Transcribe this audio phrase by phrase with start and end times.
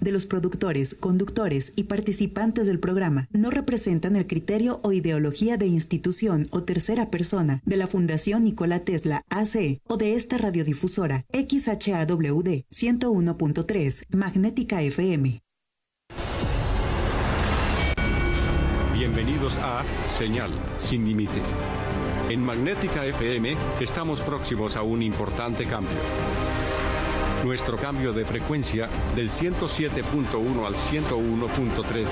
[0.00, 5.66] de los productores, conductores y participantes del programa no representan el criterio o ideología de
[5.66, 12.64] institución o tercera persona de la Fundación Nikola Tesla AC o de esta radiodifusora XHAWD
[12.70, 15.40] 101.3 Magnética FM.
[18.94, 21.42] Bienvenidos a Señal sin límite.
[22.30, 25.98] En Magnética FM estamos próximos a un importante cambio
[27.44, 32.06] nuestro cambio de frecuencia del 107.1 al 101.3.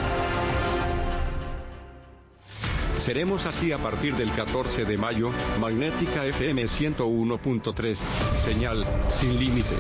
[2.99, 7.97] Seremos así a partir del 14 de mayo, Magnética FM 101.3,
[8.35, 9.75] señal sin límite.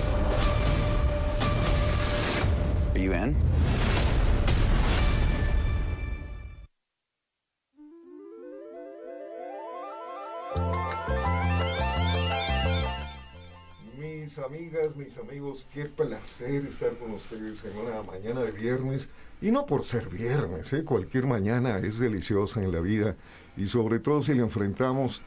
[14.51, 19.09] Amigas, mis amigos, qué placer estar con ustedes en una mañana de viernes.
[19.41, 20.83] Y no por ser viernes, ¿eh?
[20.83, 23.15] cualquier mañana es deliciosa en la vida.
[23.57, 25.23] Y sobre todo si la enfrentamos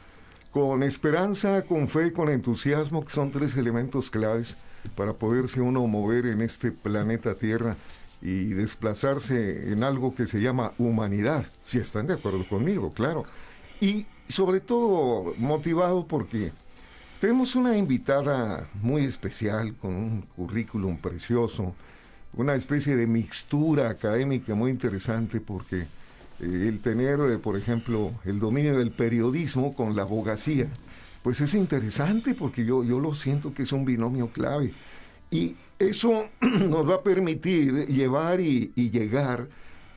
[0.52, 4.58] con esperanza, con fe, con entusiasmo, que son tres elementos claves
[4.94, 7.76] para poderse uno mover en este planeta Tierra
[8.20, 13.24] y desplazarse en algo que se llama humanidad, si están de acuerdo conmigo, claro.
[13.80, 16.52] Y sobre todo motivado porque
[17.24, 21.74] tenemos una invitada muy especial con un currículum precioso,
[22.34, 25.86] una especie de mixtura académica muy interesante porque eh,
[26.40, 30.68] el tener, eh, por ejemplo, el dominio del periodismo con la abogacía,
[31.22, 34.74] pues es interesante porque yo, yo lo siento que es un binomio clave.
[35.30, 39.48] Y eso nos va a permitir llevar y, llegar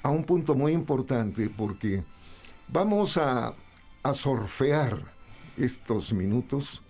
[0.02, 2.06] a un punto muy importante porque
[2.70, 3.54] vamos a,
[4.02, 5.02] a sorfear
[5.58, 6.84] estos minutos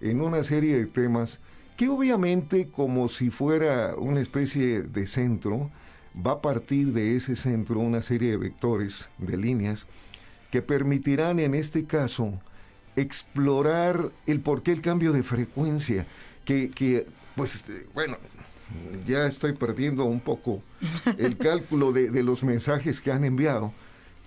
[0.00, 1.40] en una serie de temas
[1.76, 5.70] que obviamente como si fuera una especie de centro,
[6.14, 9.86] va a partir de ese centro una serie de vectores, de líneas,
[10.50, 12.38] que permitirán en este caso
[12.96, 16.06] explorar el por qué el cambio de frecuencia,
[16.44, 17.06] que, que
[17.36, 18.18] pues este, bueno,
[19.06, 20.62] ya estoy perdiendo un poco
[21.16, 23.72] el cálculo de, de los mensajes que han enviado.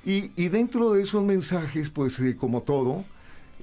[0.06, 3.06] Y, y, dentro de esos mensajes, pues eh, como todo,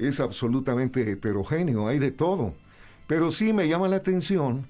[0.00, 2.55] es absolutamente heterogéneo, hay de todo.
[3.06, 4.66] Pero sí me llama la atención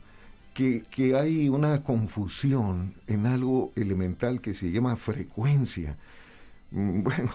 [0.55, 5.97] que, hay una confusión en algo elemental que se llama frecuencia.
[6.71, 7.31] Mm, bueno,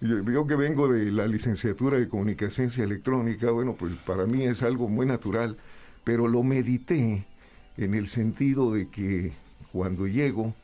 [0.00, 4.88] yo, que vengo de la licenciatura de comunicación electrónica, bueno, pues para mí es algo
[4.88, 5.56] muy natural,
[6.04, 7.26] pero lo medité
[7.76, 9.32] en el sentido de que
[9.72, 10.54] cuando llego,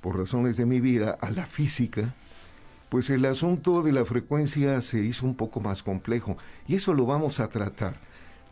[0.00, 2.14] por razones de mi vida, a la física,
[2.92, 6.36] pues el asunto de la frecuencia se hizo un poco más complejo
[6.68, 7.94] y eso lo vamos a tratar.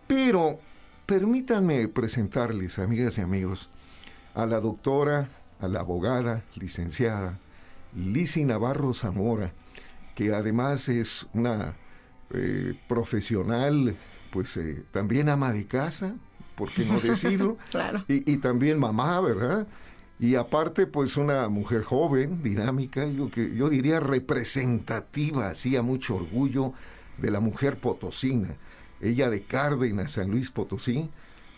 [0.07, 0.59] Pero
[1.05, 3.69] permítanme presentarles, amigas y amigos,
[4.35, 5.29] a la doctora,
[5.61, 7.39] a la abogada, licenciada,
[7.95, 9.53] Lisi Navarro Zamora,
[10.15, 11.75] que además es una
[12.33, 13.95] eh, profesional,
[14.33, 16.15] pues eh, también ama de casa,
[16.55, 17.59] ¿por qué no decirlo?
[17.71, 18.07] claro.
[18.09, 19.67] y, y también mamá, ¿verdad?
[20.21, 26.75] Y aparte, pues una mujer joven, dinámica, yo, que, yo diría representativa, hacía mucho orgullo
[27.17, 28.55] de la mujer potosina.
[29.01, 31.09] Ella de Cárdenas, San Luis Potosí,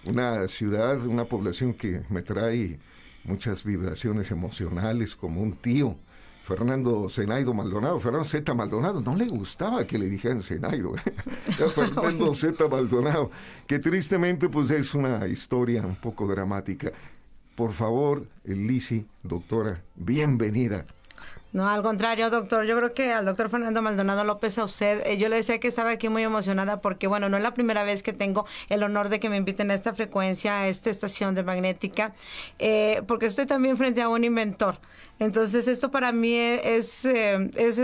[0.05, 2.79] una ciudad, una población que me trae
[3.25, 5.97] muchas vibraciones emocionales como un tío.
[6.45, 8.53] Fernando Zenaido Maldonado, Fernando Z.
[8.55, 11.01] Maldonado, no le gustaba que le dijeran Zenaido, ¿eh?
[11.75, 12.67] Fernando Z.
[12.69, 13.31] Maldonado,
[13.67, 16.91] que tristemente pues es una historia un poco dramática.
[17.55, 20.87] Por favor, Lisi, doctora, bienvenida.
[21.53, 22.65] No, al contrario, doctor.
[22.65, 25.69] Yo creo que al doctor Fernando Maldonado López a usted, eh, yo le decía que
[25.69, 29.11] estaba aquí muy emocionada porque, bueno, no es la primera vez que tengo el honor
[29.11, 32.15] de que me inviten a esta frecuencia, a esta estación de magnética,
[32.59, 34.79] eh, porque estoy también frente a un inventor.
[35.19, 37.79] Entonces, esto para mí es, eh, es,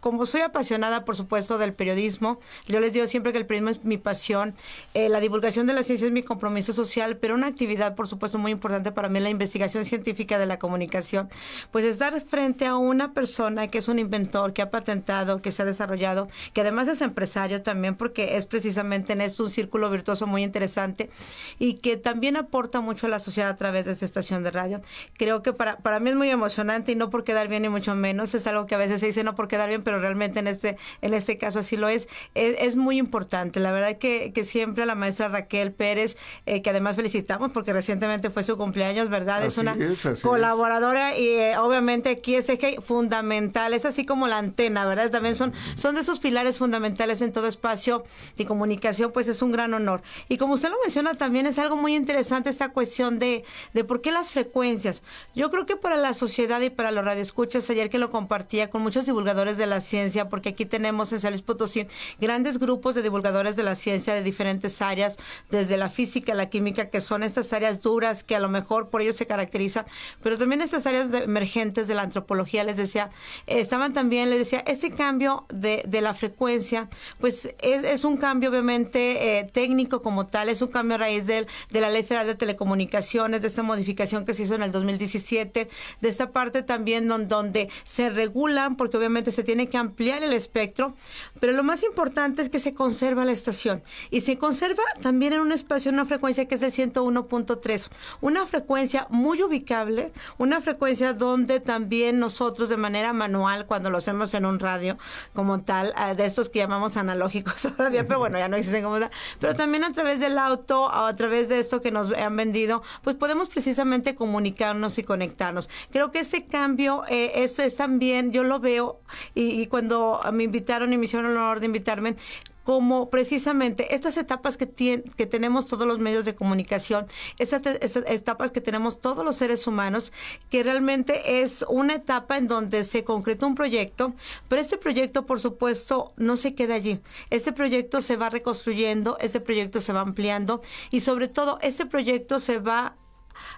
[0.00, 3.84] como soy apasionada, por supuesto, del periodismo, yo les digo siempre que el periodismo es
[3.84, 4.54] mi pasión,
[4.92, 8.52] la divulgación de la ciencia es mi compromiso social, pero una actividad, por supuesto, muy
[8.52, 11.30] importante para mí la investigación científica de la comunicación.
[11.70, 15.62] Pues estar frente a una persona que es un inventor, que ha patentado, que se
[15.62, 20.26] ha desarrollado, que además es empresario también, porque es precisamente en esto un círculo virtuoso
[20.26, 21.10] muy interesante
[21.58, 24.80] y que también aporta mucho a la sociedad a través de esta estación de radio.
[25.16, 27.94] Creo que para, para mí es muy emocionante y no por quedar bien ni mucho
[27.94, 30.46] menos, es algo que a veces se dice no por quedar bien, pero realmente en
[30.46, 32.08] este, en este caso así lo es.
[32.34, 33.60] Es, muy importante.
[33.60, 36.16] La verdad que, que siempre la maestra Raquel Pérez,
[36.46, 39.44] eh, que además felicitamos porque recientemente fue su cumpleaños, ¿verdad?
[39.44, 39.76] es una
[40.22, 45.10] colaboradora y eh, obviamente aquí es eje fundamental, es así como la antena, ¿verdad?
[45.10, 48.04] También son, son de esos pilares fundamentales en todo espacio
[48.36, 50.02] de comunicación, pues es un gran honor.
[50.28, 54.00] Y como usted lo menciona, también es algo muy interesante esta cuestión de, de por
[54.00, 55.02] qué las frecuencias.
[55.34, 58.82] Yo creo que para la sociedad y para los radioescuchas, ayer que lo compartía con
[58.82, 61.86] muchos divulgadores de la ciencia, porque aquí tenemos en San Luis Potosí
[62.20, 65.18] grandes grupos de divulgadores de la ciencia de diferentes áreas,
[65.50, 69.02] desde la física, la química, que son estas áreas duras que a lo mejor por
[69.02, 69.86] ello se caracteriza,
[70.22, 73.10] pero también estas áreas emergentes de la antropología, les decía,
[73.46, 76.88] estaban también, les decía, este cambio de, de la frecuencia,
[77.20, 81.46] pues es, un cambio obviamente eh, técnico como tal, es un cambio a raíz de,
[81.70, 85.68] de la Ley Federal de Telecomunicaciones, de esta modificación que se hizo en el 2017,
[86.00, 90.32] de esta parte también donde, donde se regulan, porque obviamente se tiene que ampliar el
[90.32, 90.94] espectro,
[91.40, 95.40] pero lo más importante es que se conserva la estación y se conserva también en
[95.40, 97.88] un espacio, en una frecuencia que es el 101.3,
[98.20, 104.34] una frecuencia muy ubicable, una frecuencia donde también nosotros de manera manual, cuando lo hacemos
[104.34, 104.98] en un radio
[105.32, 108.98] como tal, eh, de estos que llamamos analógicos todavía, pero bueno, ya no existen como
[108.98, 112.82] tal, pero también a través del auto, a través de esto que nos han vendido,
[113.02, 115.70] pues podemos precisamente comunicarnos y conectarnos.
[115.92, 119.00] Creo que ese cambio, eh, eso es también, yo lo veo,
[119.34, 122.16] y cuando me invitaron y me hicieron el honor de invitarme,
[122.64, 124.68] como precisamente estas etapas que,
[125.16, 127.06] que tenemos todos los medios de comunicación,
[127.38, 127.62] estas,
[128.06, 130.12] etapas que tenemos todos los seres humanos,
[130.50, 134.14] que realmente es una etapa en donde se concreta un proyecto,
[134.48, 137.00] pero este proyecto, por supuesto, no se queda allí.
[137.30, 142.38] Este proyecto se va reconstruyendo, este proyecto se va ampliando y sobre todo este proyecto
[142.38, 142.96] se va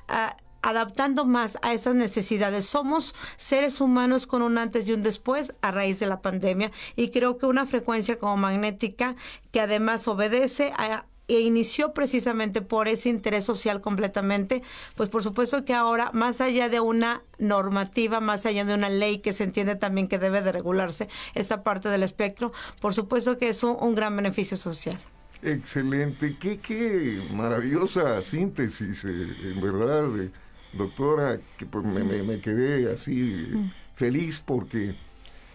[0.09, 2.67] a adaptando más a esas necesidades.
[2.67, 7.11] Somos seres humanos con un antes y un después a raíz de la pandemia y
[7.11, 9.15] creo que una frecuencia como magnética
[9.53, 14.63] que además obedece a e inició precisamente por ese interés social completamente,
[14.95, 19.21] pues por supuesto que ahora, más allá de una normativa, más allá de una ley
[19.21, 22.53] que se entiende también que debe de regularse esta parte del espectro,
[22.83, 24.99] por supuesto que es un, gran beneficio social.
[25.43, 30.31] Excelente, qué, qué maravillosa síntesis, eh, en verdad
[30.77, 33.51] doctora, que pues me, quedé así
[33.95, 34.97] feliz porque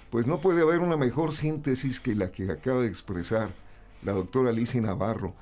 [0.09, 3.49] pues no puede haber una mejor síntesis que la que acaba de expresar
[4.03, 5.33] la doctora Alicia Navarro.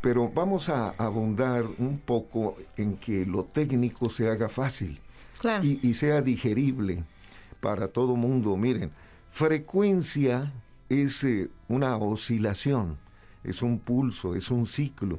[0.00, 4.98] Pero vamos a abundar un poco en que lo técnico se haga fácil
[5.62, 7.04] y, sea digerible
[7.60, 8.56] para todo mundo.
[8.56, 8.90] Miren,
[9.30, 10.52] frecuencia
[10.88, 12.96] es eh, una oscilación,
[13.44, 15.18] es un pulso, es un ciclo.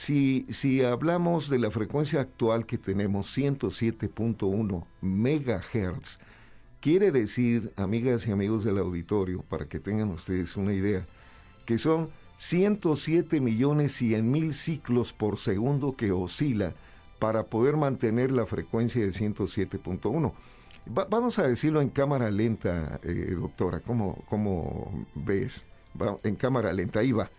[0.00, 6.18] Si, si hablamos de la frecuencia actual que tenemos, 107.1 megahertz,
[6.80, 11.04] quiere decir, amigas y amigos del auditorio, para que tengan ustedes una idea,
[11.66, 12.08] que son
[12.38, 16.72] 107 millones 100 mil ciclos por segundo que oscila
[17.18, 20.32] para poder mantener la frecuencia de 107.1.
[21.10, 25.66] vamos a decirlo en cámara lenta, eh, doctora, ¿cómo, ¿cómo, ves?
[26.22, 27.30] en cámara lenta, ahí va.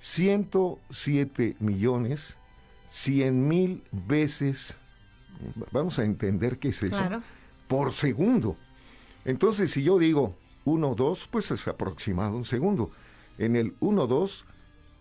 [0.00, 2.36] 107 millones,
[2.88, 4.76] 100 mil veces,
[5.72, 7.22] vamos a entender qué es eso,
[7.66, 8.56] por segundo.
[9.24, 10.34] Entonces, si yo digo
[10.64, 12.90] 1, 2, pues es aproximado un segundo.
[13.38, 14.46] En el 1, 2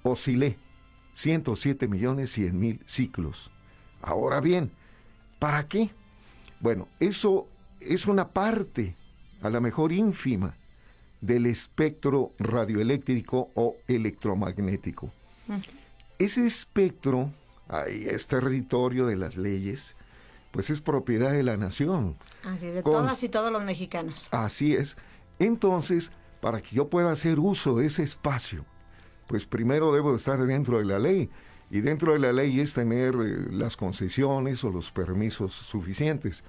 [0.04, 0.58] oscilé
[1.14, 3.52] 107 millones 100 mil ciclos.
[4.02, 4.72] Ahora bien,
[5.40, 5.90] ¿para qué?
[6.60, 7.48] Bueno, eso
[7.80, 8.96] es una parte,
[9.42, 10.56] a lo mejor ínfima,
[11.22, 15.12] del espectro radioeléctrico o electromagnético.
[16.20, 17.32] Ese espectro,
[17.68, 19.96] ahí es territorio de las leyes,
[20.52, 22.18] pues es propiedad de la nación.
[22.44, 24.28] Así es, de todas y todos los mexicanos.
[24.32, 24.98] Así es.
[25.40, 28.66] Entonces, para que yo pueda hacer uso de ese espacio,
[29.28, 31.30] pues primero debo estar dentro de la ley.
[31.70, 36.44] Y dentro de la ley es tener eh, las concesiones o los permisos suficientes.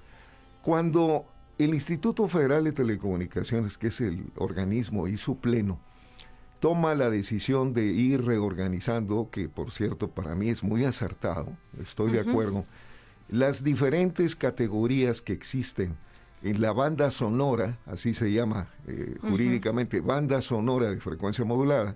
[0.61, 1.25] Cuando
[1.59, 5.77] el Instituto Federal de Telecomunicaciones, que es el organismo y su pleno,
[6.61, 12.11] toma la decisión de ir reorganizando, que por cierto para mí es muy acertado, estoy
[12.11, 12.65] de acuerdo,
[13.27, 15.95] las diferentes categorías que existen
[16.43, 21.95] en la banda sonora, así se llama eh, jurídicamente, banda sonora de frecuencia modulada,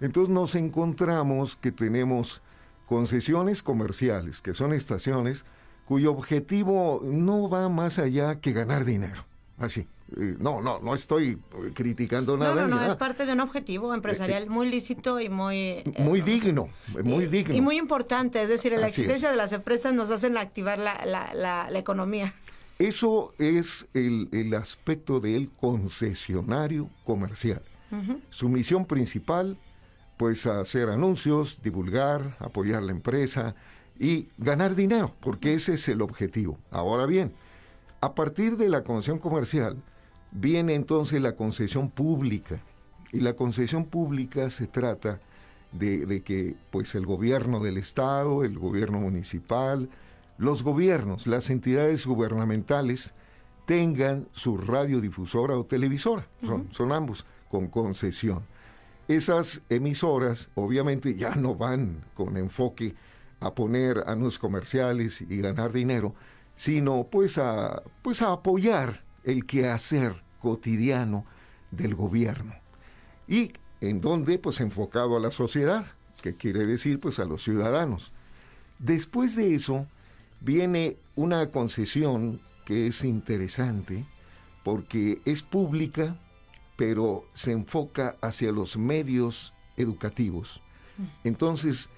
[0.00, 2.42] entonces nos encontramos que tenemos
[2.86, 5.46] concesiones comerciales, que son estaciones,
[5.90, 9.24] cuyo objetivo no va más allá que ganar dinero.
[9.58, 9.88] Así.
[10.16, 12.54] Eh, no, no, no estoy eh, criticando nada.
[12.54, 15.82] No, no, no, es parte de un objetivo empresarial eh, muy lícito y muy...
[15.98, 16.68] muy digno,
[17.02, 17.56] muy digno.
[17.56, 21.68] Y muy importante, es decir, la existencia de las empresas nos hacen activar la, la,
[21.68, 22.34] la, economía.
[22.78, 27.62] Eso es el, el, aspecto del concesionario comercial.
[28.28, 29.58] Su misión principal,
[30.16, 33.56] pues hacer anuncios, divulgar, apoyar la empresa,
[34.00, 36.58] y ganar dinero, porque ese es el objetivo.
[36.72, 37.32] Ahora bien,
[38.02, 39.76] A partir de la concesión comercial
[40.30, 42.62] viene entonces la concesión pública.
[43.12, 45.20] Y la concesión pública se trata
[45.72, 49.90] de, de, que pues el gobierno del estado, el gobierno municipal,
[50.38, 53.12] los gobiernos, las entidades gubernamentales
[53.66, 58.44] tengan su radiodifusora o televisora, son, son ambos, con concesión.
[59.08, 62.94] Esas emisoras obviamente ya no van con enfoque
[63.40, 66.14] a poner anuncios comerciales y ganar dinero,
[66.56, 71.24] sino pues a, pues a apoyar el quehacer cotidiano
[71.70, 72.54] del gobierno.
[73.26, 75.86] Y en donde pues enfocado a la sociedad,
[76.20, 78.12] que quiere decir pues a los ciudadanos.
[78.78, 79.86] Después de eso
[80.40, 84.04] viene una concesión que es interesante
[84.62, 86.16] porque es pública,
[86.76, 90.62] pero se enfoca hacia los medios educativos.
[91.24, 91.88] Entonces,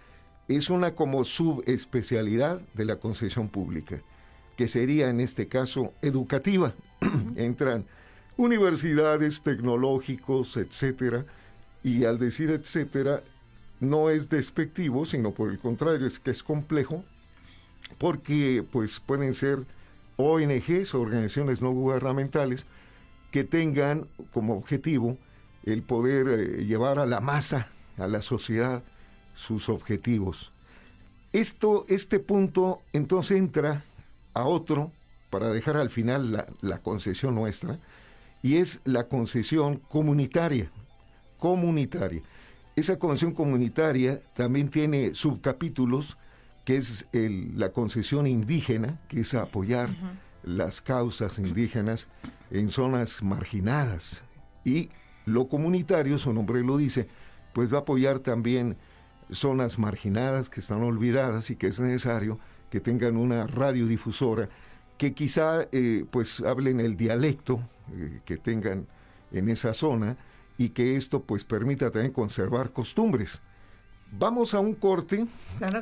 [0.56, 4.00] es una como subespecialidad de la concesión pública,
[4.56, 6.74] que sería en este caso educativa.
[7.36, 7.84] Entran
[8.36, 11.24] universidades, tecnológicos, etcétera,
[11.82, 13.22] y al decir etcétera,
[13.80, 17.04] no es despectivo, sino por el contrario, es que es complejo,
[17.98, 19.64] porque pues pueden ser
[20.16, 22.66] ONGs, organizaciones no gubernamentales,
[23.30, 25.18] que tengan como objetivo
[25.64, 28.82] el poder eh, llevar a la masa, a la sociedad,
[29.34, 30.52] sus objetivos.
[31.32, 33.84] Esto, este punto entonces entra
[34.34, 34.92] a otro,
[35.30, 37.78] para dejar al final la, la concesión nuestra,
[38.42, 40.70] y es la concesión comunitaria,
[41.38, 42.22] comunitaria.
[42.76, 46.16] Esa concesión comunitaria también tiene subcapítulos,
[46.64, 49.90] que es la concesión indígena, que es apoyar
[50.42, 52.08] las causas indígenas
[52.50, 54.22] en zonas marginadas.
[54.64, 54.90] Y
[55.26, 57.08] lo comunitario, su nombre lo dice,
[57.52, 58.76] pues va a apoyar también
[59.32, 62.38] zonas marginadas que están olvidadas y que es necesario
[62.70, 64.48] que tengan una radiodifusora
[64.98, 67.60] que quizá eh, pues hablen el dialecto
[67.92, 68.86] eh, que tengan
[69.32, 70.16] en esa zona
[70.58, 73.42] y que esto pues permita también conservar costumbres.
[74.12, 75.26] Vamos a un corte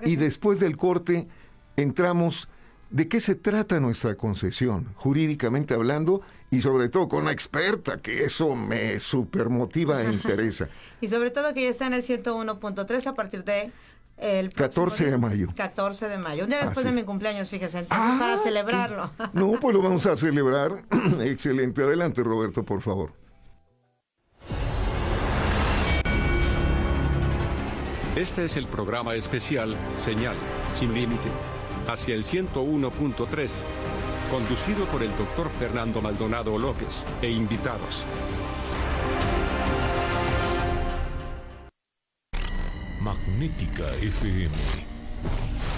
[0.04, 1.28] y después del corte
[1.76, 2.48] entramos
[2.90, 8.24] de qué se trata nuestra concesión, jurídicamente hablando, y sobre todo con una experta, que
[8.24, 10.68] eso me supermotiva e interesa.
[11.00, 13.72] y sobre todo que ya está en el 101.3 a partir de
[14.16, 15.48] el 14 de mayo.
[15.56, 19.10] 14 de mayo, un día después de mi cumpleaños, fíjese, para ah, celebrarlo.
[19.32, 20.84] no, pues lo vamos a celebrar.
[21.20, 23.12] Excelente, adelante Roberto, por favor.
[28.16, 30.34] Este es el programa especial Señal
[30.68, 31.30] sin límite
[31.92, 33.64] hacia el 101.3,
[34.30, 38.04] conducido por el doctor Fernando Maldonado López e invitados.
[43.00, 44.54] Magnética FM.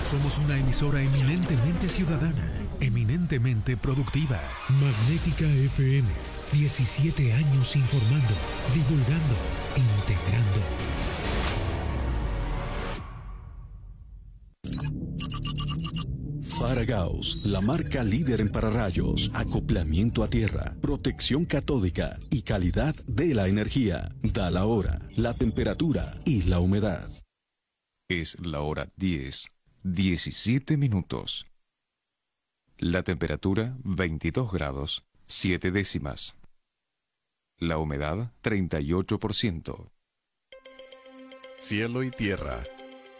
[0.04, 4.40] Somos una emisora eminentemente ciudadana, eminentemente productiva.
[4.69, 6.09] Magnética FM.
[6.52, 8.35] 17 años informando,
[8.75, 9.37] divulgando,
[9.76, 10.41] integrando.
[16.62, 23.49] Faragaos, la marca líder en pararrayos, acoplamiento a tierra, protección catódica y calidad de la
[23.49, 24.14] energía.
[24.23, 27.11] Da la hora, la temperatura y la humedad.
[28.09, 29.49] Es la hora 10,
[29.83, 31.47] 17 minutos.
[32.78, 36.37] La temperatura 22 grados, 7 décimas.
[37.59, 39.90] La humedad 38%.
[41.59, 42.62] Cielo y tierra.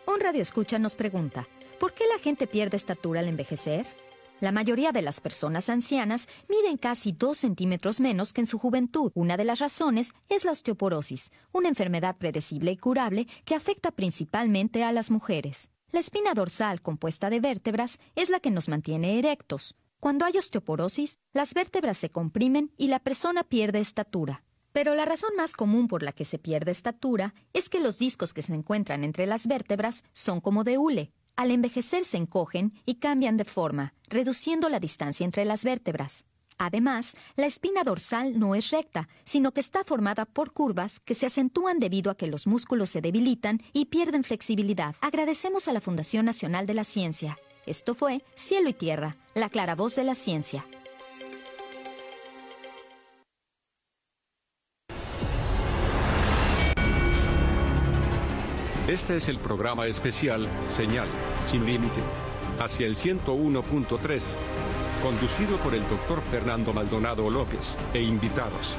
[0.07, 1.49] Un radio escucha nos pregunta.
[1.83, 3.89] ¿Por qué la gente pierde estatura al envejecer?
[4.39, 9.11] La mayoría de las personas ancianas miden casi 2 centímetros menos que en su juventud.
[9.17, 14.85] Una de las razones es la osteoporosis, una enfermedad predecible y curable que afecta principalmente
[14.85, 15.71] a las mujeres.
[15.91, 19.75] La espina dorsal compuesta de vértebras es la que nos mantiene erectos.
[19.99, 24.45] Cuando hay osteoporosis, las vértebras se comprimen y la persona pierde estatura.
[24.73, 28.33] Pero la razón más común por la que se pierde estatura es que los discos
[28.33, 32.97] que se encuentran entre las vértebras son como de hule, al envejecer se encogen y
[32.97, 36.25] cambian de forma, reduciendo la distancia entre las vértebras.
[36.59, 41.27] Además, la espina dorsal no es recta, sino que está formada por curvas que se
[41.27, 44.95] acentúan debido a que los músculos se debilitan y pierden flexibilidad.
[45.01, 47.39] Agradecemos a la Fundación Nacional de la Ciencia.
[47.67, 50.65] Esto fue Cielo y Tierra, la clara voz de la ciencia.
[58.93, 61.09] Este es el programa especial Señal
[61.41, 62.03] sin límite
[62.59, 64.37] hacia el 101.3,
[65.03, 68.77] conducido por el doctor Fernando Maldonado López e invitados.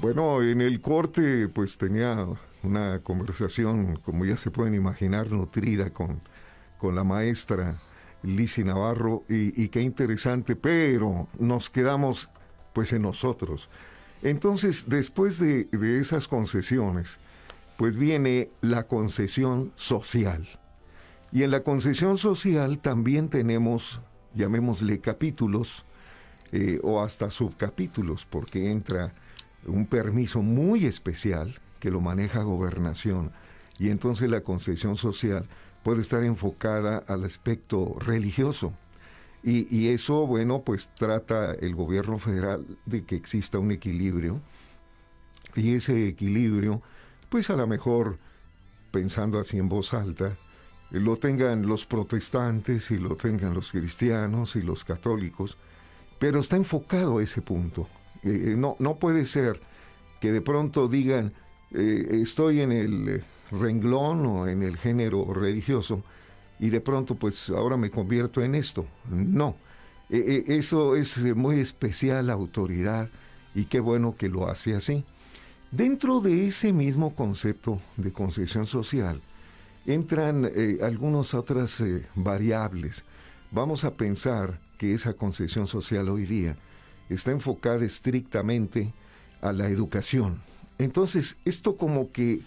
[0.00, 2.26] Bueno, en el corte pues tenía
[2.62, 6.20] una conversación, como ya se pueden imaginar, nutrida con,
[6.82, 7.80] con la maestra
[8.24, 12.28] Lisi Navarro y, qué interesante, pero nos quedamos
[12.72, 13.70] pues en nosotros.
[14.20, 15.68] Entonces, después de,
[16.00, 17.20] esas concesiones,
[17.76, 20.48] pues viene la concesión social.
[21.30, 24.00] Y en la concesión social también tenemos,
[24.34, 25.84] llamémosle capítulos
[26.50, 29.14] eh, o hasta subcapítulos, porque entra
[29.66, 33.30] un permiso muy especial que lo maneja gobernación.
[33.78, 35.46] Y entonces la concesión social
[35.82, 38.72] puede estar enfocada al aspecto religioso.
[39.44, 44.40] Y, eso, bueno, pues trata el gobierno federal de que exista un equilibrio.
[45.56, 46.80] Y ese equilibrio,
[47.28, 48.18] pues a lo mejor,
[48.92, 50.36] pensando así en voz alta,
[50.90, 55.56] lo tengan los protestantes y lo tengan los cristianos y los católicos,
[56.20, 57.88] pero está enfocado a ese punto.
[58.22, 59.60] Eh, eh, no, no puede ser
[60.20, 61.32] que de pronto digan,
[61.72, 66.02] eh, estoy en el renglón o en el género religioso
[66.58, 68.86] y de pronto pues ahora me convierto en esto.
[69.08, 69.56] No,
[70.08, 73.08] eso es muy especial autoridad
[73.54, 75.04] y qué bueno que lo hace así.
[75.70, 79.20] Dentro de ese mismo concepto de concesión social
[79.86, 80.50] entran
[80.82, 81.82] algunas otras
[82.14, 83.04] variables.
[83.50, 86.56] Vamos a pensar que esa concesión social hoy día
[87.08, 88.92] está enfocada estrictamente
[89.40, 90.40] a la educación.
[90.78, 92.40] Entonces, esto como que,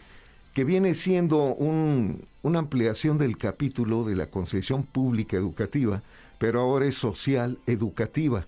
[0.56, 6.02] que viene siendo una ampliación del capítulo de la concesión pública educativa,
[6.40, 8.48] pero ahora es social educativa.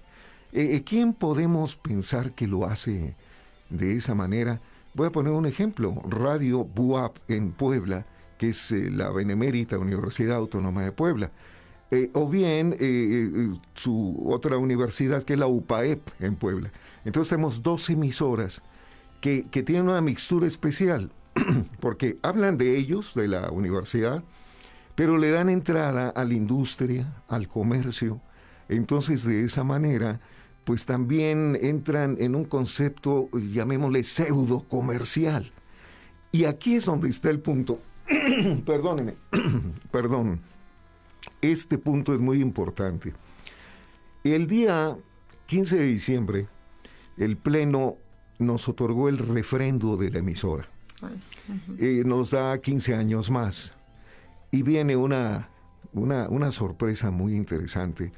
[0.54, 3.14] Eh, eh, ¿Quién podemos pensar que lo hace
[3.70, 4.62] de esa manera?
[4.94, 6.02] Voy a poner un ejemplo.
[6.08, 8.06] Radio BUAP en Puebla,
[8.38, 11.30] que es eh, la Benemérita Universidad Autónoma de Puebla.
[12.14, 12.76] O bien
[13.76, 16.70] su otra universidad que es la UPAEP en Puebla.
[17.04, 18.62] Entonces tenemos dos emisoras
[19.22, 21.12] que, que tienen una mixtura especial,
[21.80, 24.24] porque hablan de ellos, de la universidad,
[24.96, 28.22] pero le dan entrada a la industria, al comercio.
[28.70, 30.20] Entonces de esa manera,
[30.66, 35.52] pues también entran en un concepto, llamémosle pseudo comercial.
[36.32, 37.80] Y aquí es donde está el punto.
[38.66, 39.16] Perdóneme,
[39.92, 40.42] perdón
[41.42, 43.14] este punto es muy importante.
[44.24, 44.98] El día
[45.46, 46.48] 15 de diciembre,
[47.18, 47.98] el Pleno
[48.40, 50.70] nos otorgó el refrendo de la emisora.
[52.06, 53.74] Nos da 15 años más.
[54.52, 55.50] Y viene una,
[55.94, 58.12] una, una sorpresa muy interesante.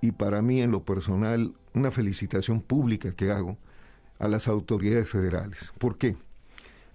[0.00, 3.58] Y para mí, en lo personal, una felicitación pública que hago
[4.18, 5.72] a las autoridades federales.
[5.78, 6.16] ¿Por qué?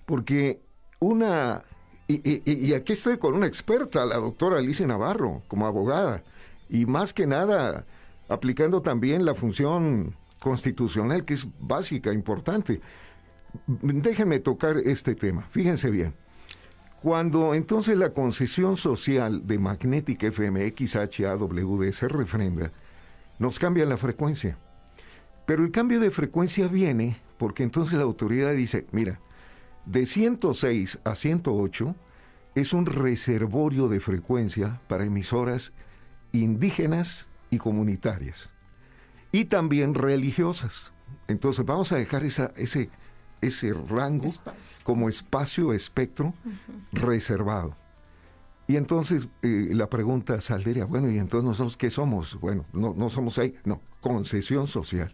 [0.05, 0.62] Porque
[0.99, 1.63] una
[2.07, 6.23] y, aquí estoy con una experta, la doctora Alicia Navarro, como abogada,
[6.69, 7.86] y más que nada
[8.27, 12.81] aplicando también la función constitucional que es básica, importante.
[13.68, 16.13] Déjenme tocar este tema, fíjense bien.
[17.02, 22.72] Cuando entonces la concesión social de Magnética FM XHAWD se refrenda,
[23.39, 24.58] nos cambia la frecuencia.
[25.46, 29.20] Pero el cambio de frecuencia viene porque entonces la autoridad dice, mira,
[29.86, 31.96] de 106 a 108
[32.56, 35.74] es un reservorio de frecuencia para emisoras
[36.32, 38.54] indígenas y comunitarias
[39.34, 40.94] y también religiosas.
[41.28, 42.89] Entonces vamos a dejar esa, ese,
[43.45, 44.29] ese rango
[44.84, 46.34] como espacio, espectro
[46.91, 47.75] reservado.
[48.67, 52.39] Y entonces eh, la pregunta saldría, bueno, ¿y entonces nosotros qué somos?
[52.39, 55.13] Bueno, no, no somos ahí, no, concesión social.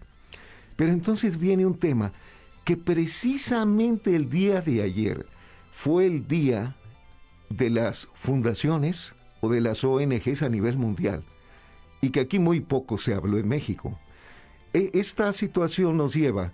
[0.76, 2.14] Pero entonces viene un tema
[2.64, 5.26] que precisamente el día de ayer
[5.74, 6.76] fue el día
[7.50, 11.24] de las fundaciones o de las ONGs a nivel mundial
[12.02, 13.98] y que aquí muy poco se habló en México.
[14.74, 16.52] E, esta situación nos lleva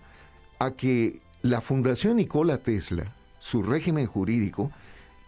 [0.59, 4.71] a que la Fundación Nikola Tesla, su régimen jurídico,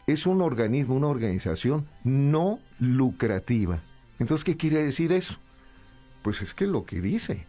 [0.08, 3.84] es un organismo, una organización no lucrativa.
[4.17, 5.38] Entonces, ¿qué quiere decir eso?
[6.23, 7.45] Pues es que lo que dice,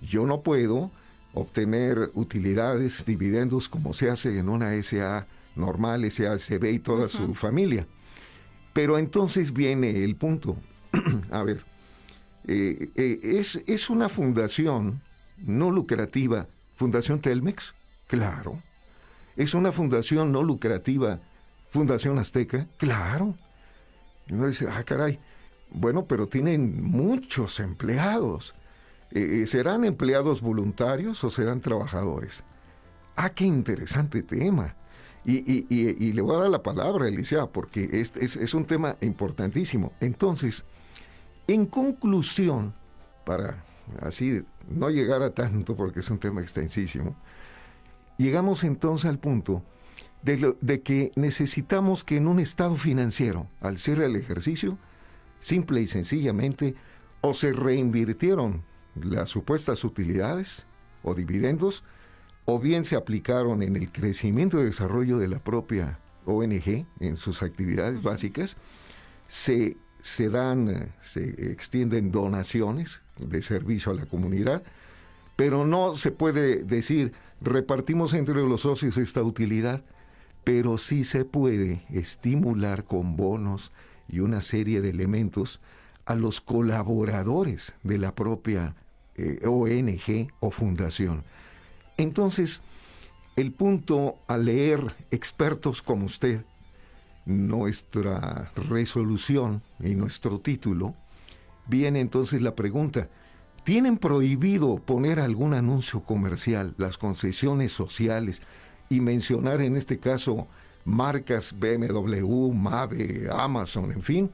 [0.00, 0.92] yo no puedo
[1.34, 7.88] obtener utilidades, dividendos, como se hace en una SA normal, SACB y toda su familia.
[8.72, 10.56] Pero entonces viene el punto.
[11.32, 11.64] A ver,
[12.46, 15.00] eh, eh, es, ¿es una fundación
[15.44, 17.74] no lucrativa, Fundación Telmex?
[18.06, 18.60] Claro.
[19.36, 21.20] ¿Es una fundación no lucrativa,
[21.70, 22.66] Fundación Azteca?
[22.78, 23.34] Claro.
[24.28, 25.18] Y uno dice, ah, caray,
[25.70, 28.54] bueno, pero tienen muchos empleados.
[29.10, 32.44] Eh, eh, ¿serán empleados voluntarios o serán trabajadores?
[33.14, 34.74] Ah, qué interesante tema.
[35.28, 39.92] Y, le voy a dar la palabra, Elisea, porque es, un tema importantísimo.
[40.00, 40.64] Entonces,
[41.48, 42.72] en conclusión,
[43.24, 43.64] para
[44.02, 47.16] así no llegar a tanto, porque es un tema extensísimo,
[48.18, 49.62] llegamos entonces al punto
[50.22, 54.78] de, de, que necesitamos que en un estado financiero, al cierre del ejercicio,
[55.40, 56.74] simple y sencillamente,
[57.20, 58.62] o se reinvirtieron
[58.94, 60.66] las supuestas utilidades
[61.02, 61.84] o dividendos,
[62.44, 67.42] o bien se aplicaron en el crecimiento y desarrollo de la propia ONG en sus
[67.42, 68.56] actividades básicas,
[69.28, 74.62] se, se dan, se extienden donaciones de servicio a la comunidad,
[75.34, 79.82] pero no se puede decir repartimos entre los socios esta utilidad,
[80.44, 83.72] pero sí se puede estimular con bonos
[84.08, 85.60] y una serie de elementos
[86.04, 88.74] a los colaboradores de la propia
[89.16, 91.24] eh, ONG o fundación.
[91.96, 92.62] Entonces,
[93.34, 96.44] el punto a leer expertos como usted,
[97.24, 100.94] nuestra resolución y nuestro título,
[101.66, 103.08] viene entonces la pregunta,
[103.66, 108.40] ¿tienen prohibido poner algún anuncio comercial, las concesiones sociales
[108.88, 110.46] y mencionar en este caso
[110.84, 114.30] marcas BMW, Mave, Amazon, en fin?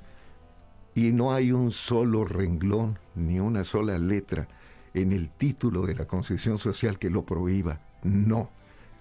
[0.94, 4.48] Y no hay un solo renglón ni una sola letra
[4.92, 7.80] en el título de la concesión social que lo prohíba.
[8.02, 8.50] No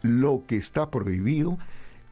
[0.02, 1.58] lo que está prohibido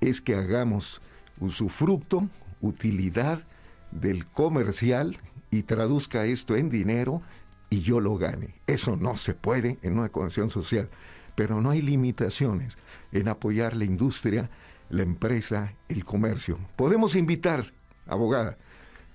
[0.01, 1.01] es que hagamos
[1.39, 2.27] usufructo,
[2.59, 3.43] utilidad
[3.91, 5.17] del comercial
[5.51, 7.21] y traduzca esto en dinero
[7.69, 8.55] y yo lo gane.
[8.67, 10.89] Eso no se puede en una condición social,
[11.35, 12.77] pero no hay limitaciones
[13.11, 14.49] en apoyar la industria,
[14.89, 16.59] la empresa, el comercio.
[16.75, 17.73] Podemos invitar,
[18.07, 18.57] abogada,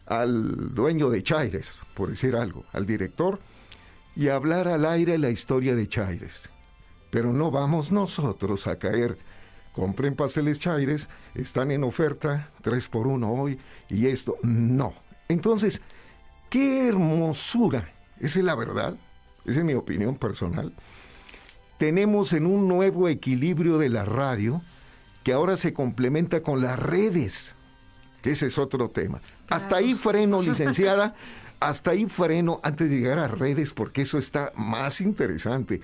[0.07, 3.41] al dueño de Chaires, por decir algo, al director,
[4.17, 6.51] y hablar al aire la historia de Chaires
[7.15, 9.17] pero no vamos nosotros a caer.
[9.73, 13.57] Compren pasteles chaires, están en oferta, tres por uno hoy,
[13.89, 14.95] y esto, no.
[15.29, 15.81] Entonces,
[16.51, 18.97] qué hermosura, esa es la verdad,
[19.45, 20.73] esa es mi opinión personal.
[21.79, 24.63] Tenemos en un nuevo equilibrio de la radio
[25.25, 27.55] que ahora se complementa con las redes,
[28.23, 29.21] que ese es otro tema.
[29.49, 31.15] Hasta ahí freno, licenciada,
[31.61, 35.81] hasta ahí freno antes de llegar a redes porque eso está más interesante.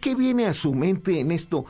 [0.00, 1.64] ¿Qué, viene a su mente en esto?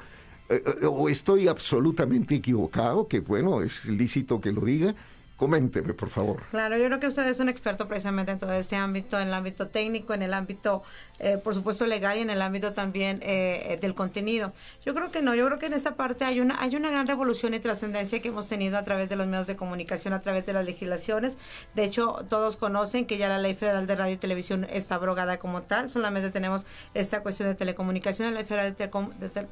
[0.49, 3.07] Eh, eh, ¿O estoy absolutamente equivocado?
[3.07, 4.95] Que bueno, es lícito que lo diga
[5.43, 6.41] Coménteme, por favor.
[6.53, 9.35] Claro, yo creo que usted es un experto precisamente en todo este ámbito, en el
[9.35, 10.85] ámbito técnico, en el ámbito,
[11.19, 14.53] eh, por supuesto, legal y en el ámbito también eh, del contenido.
[14.87, 17.09] Yo creo que no, yo creo que en esta parte hay una, hay una gran
[17.09, 20.47] revolución y trascendencia que hemos tenido a través de los medios de comunicación, a través
[20.47, 21.39] de las legislaciones.
[21.75, 25.41] De hecho, todos conocen que ya la Ley Federal de Radio y Televisión está abrogada
[25.41, 25.91] como tal.
[25.91, 28.77] Solamente tenemos esta cuestión de telecomunicaciones, la Ley Federal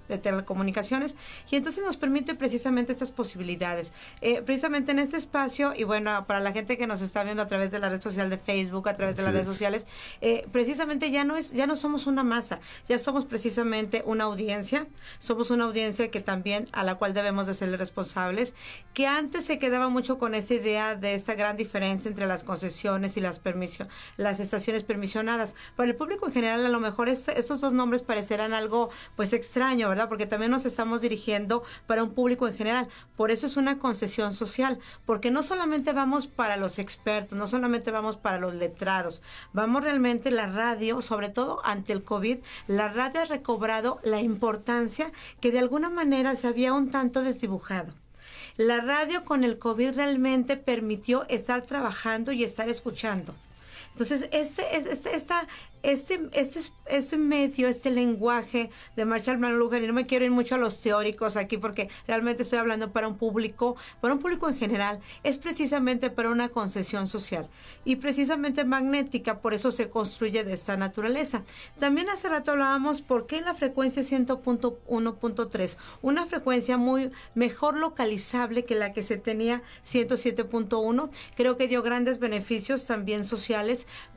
[0.07, 1.16] de, Telecomunicaciones,
[1.50, 3.92] y entonces nos permite precisamente estas posibilidades.
[4.20, 7.49] Eh, precisamente en este espacio y bueno, para la gente que nos está viendo a
[7.49, 9.87] través de la red social de Facebook, a través de las redes sociales,
[10.21, 14.87] eh, precisamente ya no es, ya no somos una masa, ya somos precisamente una audiencia,
[15.21, 18.53] somos una audiencia que también a la cual debemos de ser responsables,
[18.93, 23.16] que antes se quedaba mucho con esa idea de esta gran diferencia entre las concesiones
[23.16, 23.88] y las permisión,
[24.19, 25.55] las estaciones permisionadas.
[25.77, 29.88] Para el público en general, a lo mejor estos dos nombres parecerán algo pues extraño,
[29.88, 30.11] ¿verdad?
[30.11, 32.88] Porque también nos estamos dirigiendo para un público en general.
[33.16, 37.90] Por eso es una concesión social, porque no solamente vamos para los expertos, no solamente
[37.90, 43.20] vamos para los letrados, vamos realmente la radio, sobre todo ante el COVID, la radio
[43.20, 47.92] ha recobrado la importancia que de alguna manera se había un tanto desdibujado.
[48.56, 53.35] La radio con el COVID realmente permitió estar trabajando y estar escuchando.
[53.92, 55.46] Entonces, este, este, esta,
[55.83, 60.56] este, este, este medio, este lenguaje de Marshall McLuhan, y no me quiero ir mucho
[60.56, 64.59] a los teóricos aquí porque realmente estoy hablando para un público, para un público en
[64.59, 67.48] general, es precisamente para una concesión social
[67.85, 71.42] y precisamente magnética, por eso se construye de esta naturaleza.
[71.78, 78.74] También hace rato hablábamos por qué la frecuencia 100.1.3, una frecuencia muy mejor localizable que
[78.74, 83.60] la que se tenía 107.1, creo que dio grandes beneficios también sociales,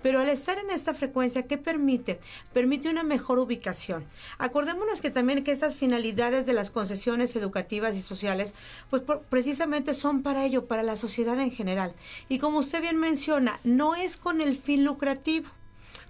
[0.02, 2.20] pero al estar en esta frecuencia, ¿Qué permite?
[2.54, 4.04] Permite una mejor ubicación.
[4.38, 8.54] Acordémonos que también que estas finalidades de las concesiones educativas y sociales,
[8.90, 11.94] pues precisamente son para ello, para la sociedad en general.
[12.30, 15.50] Y como usted bien menciona, no es con el fin lucrativo,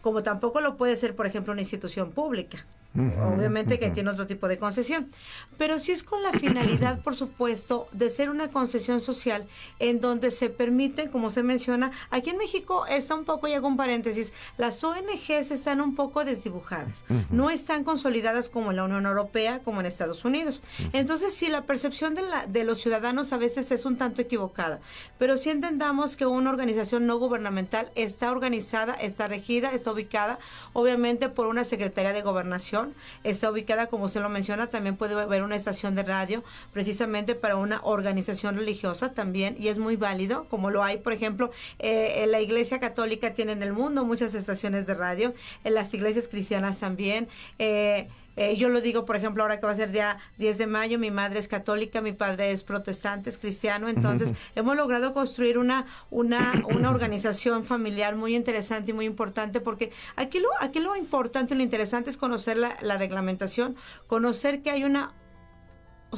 [0.01, 2.65] como tampoco lo puede ser, por ejemplo, una institución pública.
[2.95, 5.09] Obviamente que tiene otro tipo de concesión,
[5.57, 9.47] pero sí es con la finalidad, por supuesto, de ser una concesión social
[9.79, 13.67] en donde se permiten, como se menciona, aquí en México está un poco, y hago
[13.67, 19.07] un paréntesis, las ONGs están un poco desdibujadas, no están consolidadas como en la Unión
[19.07, 20.61] Europea, como en Estados Unidos.
[20.91, 24.81] Entonces, sí, la percepción de, la, de los ciudadanos a veces es un tanto equivocada,
[25.17, 30.37] pero sí entendamos que una organización no gubernamental está organizada, está regida, está ubicada,
[30.73, 32.82] obviamente, por una Secretaría de Gobernación,
[33.23, 37.55] Está ubicada, como se lo menciona, también puede haber una estación de radio precisamente para
[37.55, 42.41] una organización religiosa también y es muy válido, como lo hay, por ejemplo, eh, la
[42.41, 47.27] Iglesia Católica tiene en el mundo muchas estaciones de radio, en las iglesias cristianas también.
[47.59, 50.67] Eh, eh, yo lo digo, por ejemplo, ahora que va a ser día 10 de
[50.67, 55.57] mayo, mi madre es católica, mi padre es protestante, es cristiano, entonces hemos logrado construir
[55.57, 60.95] una, una, una organización familiar muy interesante y muy importante porque aquí lo, aquí lo
[60.95, 63.75] importante y lo interesante es conocer la, la reglamentación,
[64.07, 65.13] conocer que hay una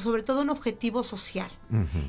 [0.00, 1.50] sobre todo un objetivo social.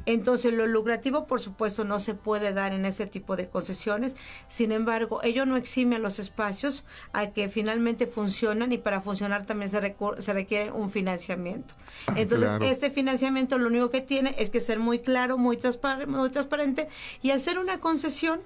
[0.05, 4.15] Entonces, lo lucrativo, por supuesto, no se puede dar en ese tipo de concesiones.
[4.47, 9.45] Sin embargo, ello no exime a los espacios a que finalmente funcionan y para funcionar
[9.45, 11.73] también se, se requiere un financiamiento.
[12.07, 15.59] Ah, Entonces, este financiamiento lo único que tiene es que ser muy claro, muy,
[16.07, 16.87] muy transparente
[17.21, 18.41] y al ser una concesión,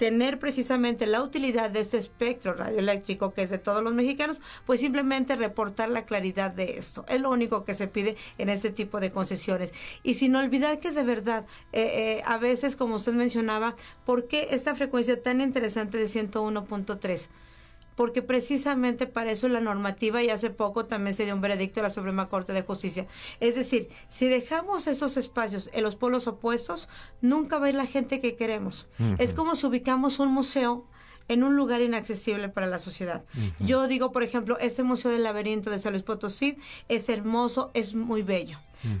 [0.00, 4.80] tener precisamente la utilidad de este espectro radioeléctrico que es de todos los mexicanos, pues
[4.80, 7.04] simplemente reportar la claridad de esto.
[7.06, 9.72] Es lo único que se pide en este tipo de concesiones.
[10.02, 14.48] Y sin olvidar que de verdad, eh, eh, a veces, como usted mencionaba, ¿por qué
[14.52, 17.28] esta frecuencia tan interesante de 101.3?
[18.00, 21.80] Porque precisamente para eso es la normativa y hace poco también se dio un veredicto
[21.80, 23.06] de la Suprema Corte de Justicia.
[23.40, 26.88] Es decir, si dejamos esos espacios en los polos opuestos,
[27.20, 28.86] nunca va a ir la gente que queremos.
[29.18, 30.86] Es como si ubicamos un museo
[31.28, 33.22] en un lugar inaccesible para la sociedad.
[33.58, 36.56] Yo digo, por ejemplo, este Museo del Laberinto de San Luis Potosí
[36.88, 38.56] es hermoso, es muy bello,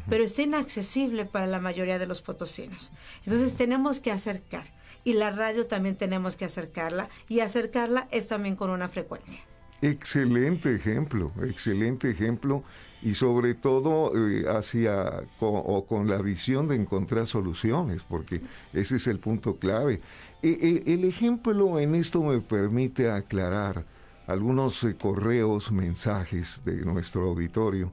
[0.08, 2.92] pero está inaccesible para la mayoría de los potosinos.
[3.24, 4.64] Entonces tenemos que acercar
[5.04, 9.42] y la radio también tenemos que acercarla y acercarla es también con una frecuencia.
[9.82, 12.62] Excelente ejemplo, excelente ejemplo
[13.02, 18.42] y sobre todo eh, hacia o con la visión de encontrar soluciones, porque
[18.74, 20.00] ese es el punto clave.
[20.42, 23.86] E, e, el ejemplo en esto me permite aclarar
[24.26, 27.90] algunos eh, correos, mensajes de nuestro auditorio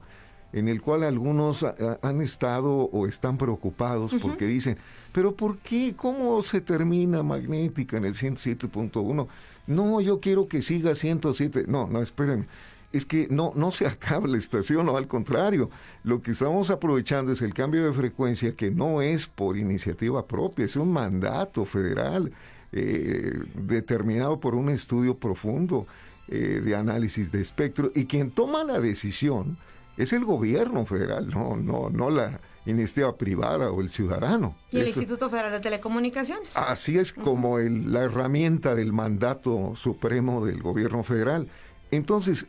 [0.52, 1.64] en el cual algunos
[2.02, 4.78] han estado o están preocupados porque dicen,
[5.12, 5.94] pero ¿por qué?
[5.96, 9.26] ¿Cómo se termina magnética en el 107.1?
[9.66, 11.64] No, yo quiero que siga 107.
[11.68, 12.46] No, no, espérenme.
[12.92, 15.70] Es que no, no se acaba la estación, o al contrario,
[16.04, 20.64] lo que estamos aprovechando es el cambio de frecuencia que no es por iniciativa propia,
[20.64, 22.32] es un mandato federal
[22.72, 25.86] eh, determinado por un estudio profundo
[26.28, 29.56] eh, de análisis de espectro y quien toma la decisión
[29.98, 34.56] es el gobierno federal, no, no, no la iniciativa privada o el ciudadano.
[34.70, 36.56] Y el Instituto Federal de Telecomunicaciones.
[36.56, 41.48] Así es como la herramienta del mandato supremo del gobierno federal.
[41.90, 42.46] Entonces,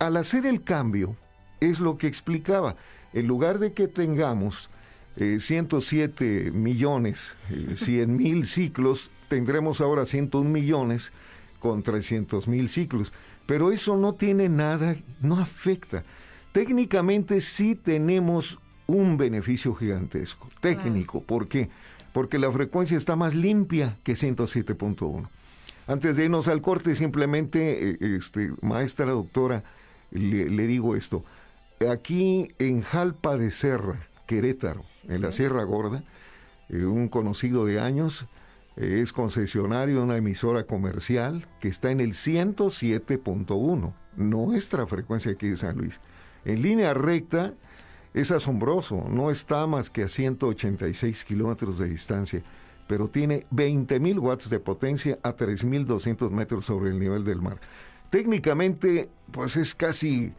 [0.00, 1.14] al hacer el cambio,
[1.60, 2.74] es lo que explicaba,
[3.12, 4.68] en lugar de que tengamos
[5.16, 7.36] 107 eh, millones,
[7.74, 11.12] 100 eh, mil ciclos, tendremos ahora 101 millones
[11.60, 13.12] con 300 mil ciclos.
[13.46, 16.04] Pero eso no tiene nada, no afecta.
[16.52, 18.58] Técnicamente sí tenemos
[18.88, 21.22] un beneficio gigantesco, técnico.
[21.22, 21.70] ¿Por qué?
[22.12, 25.28] Porque la frecuencia está más limpia que 107.1.
[25.86, 29.62] Antes de irnos al corte, simplemente, eh, este, maestra doctora,
[30.10, 31.24] le, digo esto.
[31.88, 36.02] Aquí en Jalpa de Serra, Querétaro, en la Sierra Gorda,
[36.68, 38.26] eh, un conocido de años,
[38.76, 45.48] eh, es concesionario de una emisora comercial que está en el 107.1, nuestra frecuencia aquí
[45.48, 46.00] de San Luis
[46.44, 47.54] en línea recta
[48.14, 52.42] es asombroso, no está más que a 186 kilómetros de distancia,
[52.86, 57.60] pero tiene 20.000 watts de potencia a 3.200 metros sobre el nivel del mar.
[58.10, 60.32] Técnicamente, pues es casi,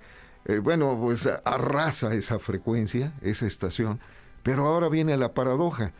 [0.46, 4.02] eh, bueno, pues arrasa esa frecuencia, esa estación,
[4.44, 5.94] pero ahora viene la paradoja.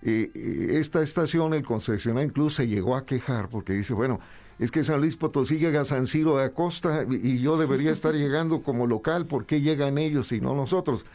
[0.00, 4.20] Eh, eh, esta estación, el concesionario incluso se llegó a quejar porque dice, bueno,
[4.58, 8.14] es que San Luis Potosí llega a San Ciro de Acosta y yo debería estar
[8.14, 11.06] llegando como local, ¿por qué llegan ellos y no nosotros?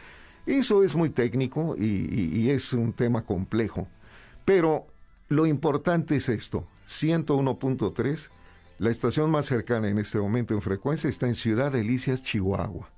[0.45, 3.87] Eso es muy técnico y, es un tema complejo.
[4.43, 4.87] Pero
[5.29, 8.29] lo importante es esto, 101.3,
[8.79, 12.89] la estación más cercana en este momento en frecuencia está en Ciudad Delicias, Chihuahua.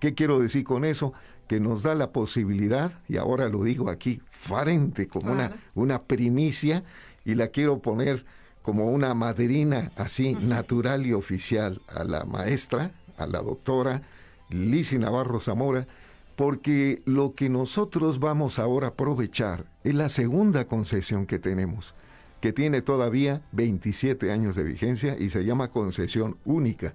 [0.00, 1.12] ¿Qué quiero decir con eso?
[1.48, 6.82] Que nos da la posibilidad, y ahora lo digo aquí, frente como una, una primicia,
[7.24, 8.24] y la quiero poner
[8.66, 14.02] como una madrina así natural y oficial a la maestra, a la doctora
[14.50, 15.86] Lisi Navarro Zamora,
[16.34, 21.94] porque lo que nosotros vamos ahora a aprovechar es la segunda concesión que tenemos,
[22.40, 26.92] que tiene todavía 27 años de vigencia y se llama concesión única.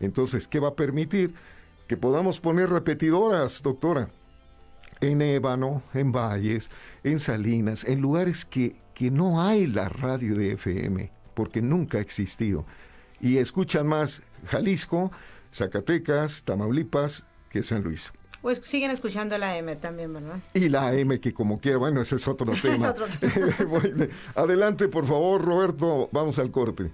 [0.00, 1.34] Entonces, ¿qué va a permitir?
[1.86, 4.08] Que podamos poner repetidoras, doctora,
[5.00, 6.68] en Ébano, en Valles,
[7.04, 12.00] en Salinas, en lugares que que no hay la radio de FM, porque nunca ha
[12.00, 12.66] existido.
[13.20, 15.12] Y escuchan más Jalisco,
[15.52, 18.12] Zacatecas, Tamaulipas que San Luis.
[18.40, 20.40] Pues siguen escuchando la M también, ¿verdad?
[20.54, 22.86] Y la M que como quiera, bueno, ese es otro tema.
[22.88, 24.06] es otro tema.
[24.34, 26.90] Adelante, por favor, Roberto, vamos al corte.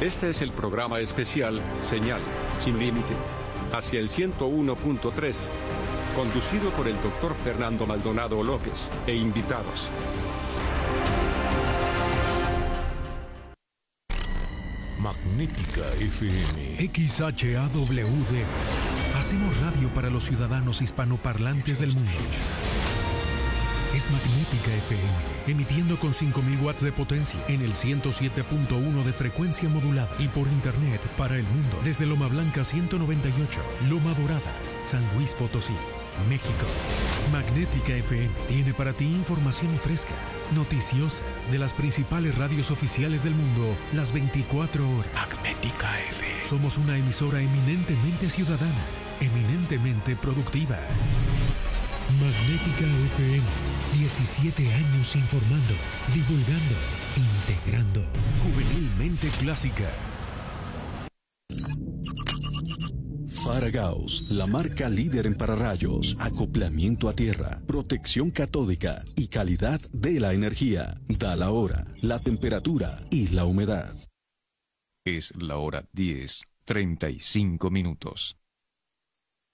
[0.00, 2.20] Este es el programa especial Señal
[2.52, 3.14] sin límite
[3.72, 5.48] hacia el 101.3,
[6.16, 9.90] conducido por el doctor Fernando Maldonado López e invitados.
[14.98, 16.88] Magnética FM.
[16.90, 18.44] XHAWD.
[19.18, 22.10] Hacemos radio para los ciudadanos hispanoparlantes del mundo.
[23.94, 25.02] Es Magnética FM,
[25.48, 31.00] emitiendo con 5000 watts de potencia en el 107.1 de frecuencia modulada y por internet
[31.18, 34.52] para el mundo desde Loma Blanca 198, Loma Dorada,
[34.84, 35.72] San Luis Potosí,
[36.28, 36.66] México.
[37.32, 40.14] Magnética FM tiene para ti información fresca,
[40.54, 45.12] noticiosa de las principales radios oficiales del mundo las 24 horas.
[45.14, 46.44] Magnética FM.
[46.44, 48.84] Somos una emisora eminentemente ciudadana,
[49.20, 50.78] eminentemente productiva.
[52.20, 53.42] Magnética FM
[53.94, 55.74] 17 años informando,
[56.14, 56.76] divulgando,
[57.16, 58.04] integrando.
[58.42, 59.90] Juvenilmente clásica.
[63.46, 70.32] Faragaos, la marca líder en pararrayos, acoplamiento a tierra, protección catódica y calidad de la
[70.32, 71.00] energía.
[71.06, 73.94] Da la hora, la temperatura y la humedad.
[75.04, 78.36] Es la hora 10, 35 minutos.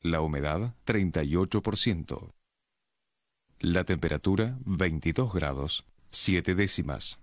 [0.00, 2.32] La humedad 38%.
[3.60, 7.20] La temperatura 22 grados 7 décimas.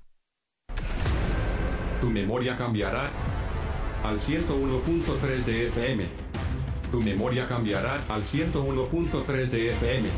[1.99, 3.11] Tu memoria cambiará
[4.03, 6.28] al 101.3 de FM.
[6.91, 10.09] Tu memoria cambiará al 101.3 de FM.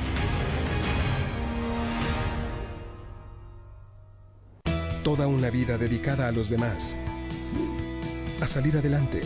[5.03, 6.95] Toda una vida dedicada a los demás.
[8.39, 9.21] A salir adelante.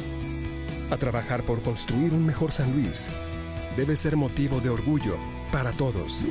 [0.90, 3.10] A trabajar por construir un mejor San Luis.
[3.78, 5.18] Debe ser motivo de orgullo
[5.52, 6.26] para todos.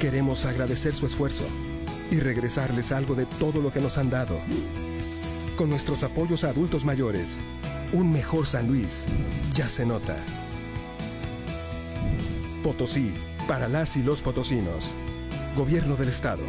[0.00, 1.44] Queremos agradecer su esfuerzo
[2.10, 4.40] y regresarles algo de todo lo que nos han dado.
[5.58, 7.42] Con nuestros apoyos a adultos mayores,
[7.92, 9.06] un mejor San Luis
[9.54, 10.14] ya se nota.
[12.62, 13.12] Potosí,
[13.48, 14.94] para las y los potosinos.
[15.56, 16.44] Gobierno del Estado.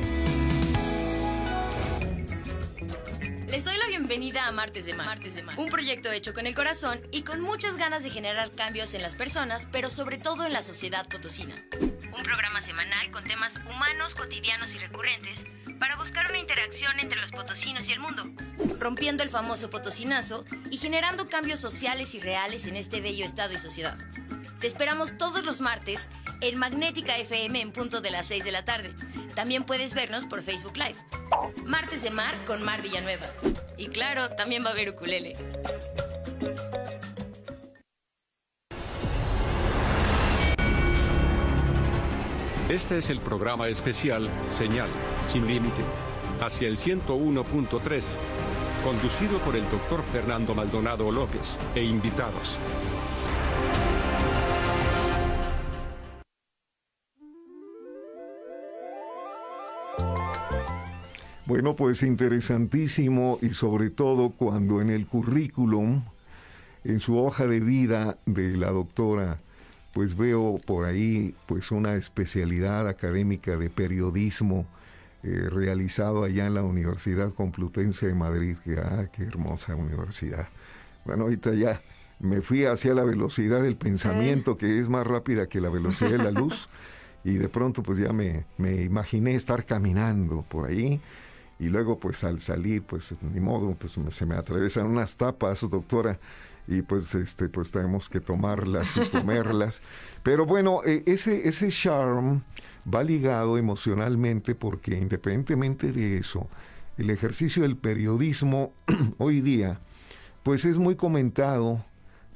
[3.48, 5.17] Les doy la bienvenida a Martes de Mar,
[5.58, 9.15] un proyecto hecho con el corazón y con muchas ganas de generar cambios en las
[9.15, 11.56] personas, pero sobre todo en la sociedad potosina.
[11.82, 15.45] Un programa semanal con temas humanos, cotidianos y recurrentes
[15.80, 18.24] para buscar una interacción entre los potosinos y el mundo,
[18.80, 23.60] rompiendo el famoso potosinazo y generando cambios sociales y reales en este bello estado y
[23.60, 23.98] sociedad.
[24.60, 26.10] Te esperamos todos los martes
[26.42, 28.94] en Magnética FM en punto de las 6 de la tarde.
[29.34, 30.98] También puedes vernos por Facebook Live.
[31.65, 33.28] Martes de Mar con Mar Villanueva.
[33.78, 35.38] Y claro, también va a haber ukulele.
[42.69, 44.89] Este es el programa especial Señal
[45.23, 45.82] sin límite
[46.39, 48.17] hacia el 101.3,
[48.84, 52.60] conducido por el doctor Fernando Maldonado López e invitados.
[61.47, 66.03] Bueno, pues interesantísimo y sobre todo cuando en el currículum,
[66.84, 69.39] en su hoja de vida de la doctora,
[70.00, 74.66] pues veo por ahí pues una especialidad académica de periodismo
[75.24, 80.48] eh, realizado allá en la Universidad Complutense de Madrid, que ah, qué hermosa universidad.
[81.04, 81.82] Bueno, ahorita ya
[82.22, 86.18] me fui hacia la velocidad del pensamiento, que es más rápida que la velocidad de
[86.20, 86.70] la luz,
[87.26, 91.02] y de pronto pues ya me, me imaginé estar caminando por ahí
[91.60, 96.18] y luego pues al salir pues ni modo pues se me atravesan unas tapas doctora
[96.69, 99.82] y pues este pues tenemos que tomarlas y comerlas.
[100.23, 102.43] Pero bueno eh, ese ese charm
[102.91, 106.47] va ligado emocionalmente porque independientemente de eso
[106.97, 108.73] el ejercicio del periodismo
[109.17, 109.79] hoy día
[110.43, 111.84] pues es muy comentado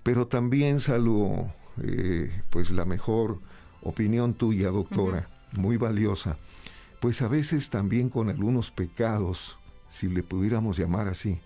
[0.03, 3.39] pero también salvo eh, pues la mejor
[3.81, 6.38] opinión tuya doctora muy valiosa
[7.03, 9.57] pues a veces también con algunos pecados,
[9.89, 11.38] si le pudiéramos llamar así,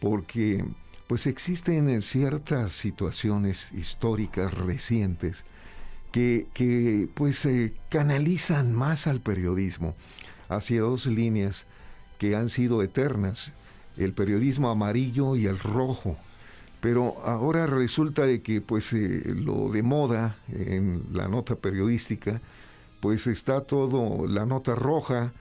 [0.00, 0.64] porque
[1.06, 5.44] pues existen ciertas situaciones históricas recientes
[6.12, 9.94] que, que pues se canalizan más al periodismo
[10.48, 11.66] hacia dos líneas
[12.18, 13.52] que han sido eternas,
[13.96, 16.16] el periodismo amarillo y el rojo.
[16.80, 22.40] Pero ahora resulta de que pues eh, lo de moda en la nota periodística
[23.00, 25.32] pues está todo la nota roja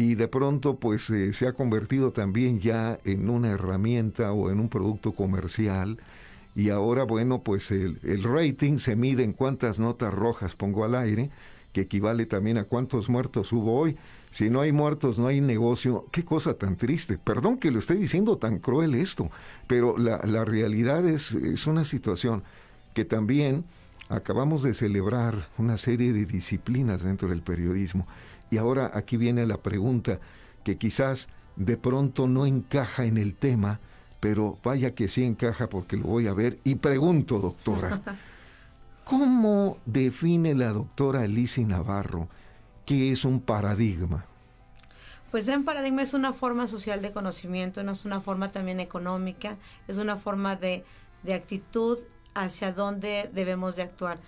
[0.00, 4.58] y de pronto pues eh, se ha convertido también ya en una herramienta o en
[4.58, 5.98] un producto comercial
[6.56, 10.94] y ahora bueno pues el, el rating se mide en cuántas notas rojas pongo al
[10.94, 11.28] aire
[11.74, 13.96] que equivale también a cuántos muertos hubo hoy.
[14.32, 16.06] Si no hay muertos, no hay negocio.
[16.10, 17.16] Qué cosa tan triste.
[17.16, 19.30] Perdón que lo esté diciendo tan cruel esto,
[19.68, 22.42] pero la, la realidad es, es una situación
[22.92, 23.64] que también
[24.10, 28.06] acabamos de celebrar una serie de disciplinas dentro del periodismo.
[28.50, 30.18] Y ahora aquí viene la pregunta
[30.64, 33.78] que quizás de pronto no encaja en el tema,
[34.18, 36.58] pero vaya que sí encaja porque lo voy a ver.
[36.64, 38.02] Y pregunto, doctora,
[39.04, 42.28] ¿cómo define la doctora Alicia Navarro
[42.84, 44.26] qué es un paradigma?
[45.30, 49.56] Pues un paradigma es una forma social de conocimiento, no es una forma también económica,
[49.86, 50.84] es una forma de,
[51.22, 51.98] de actitud
[52.34, 54.18] hacia dónde debemos de actuar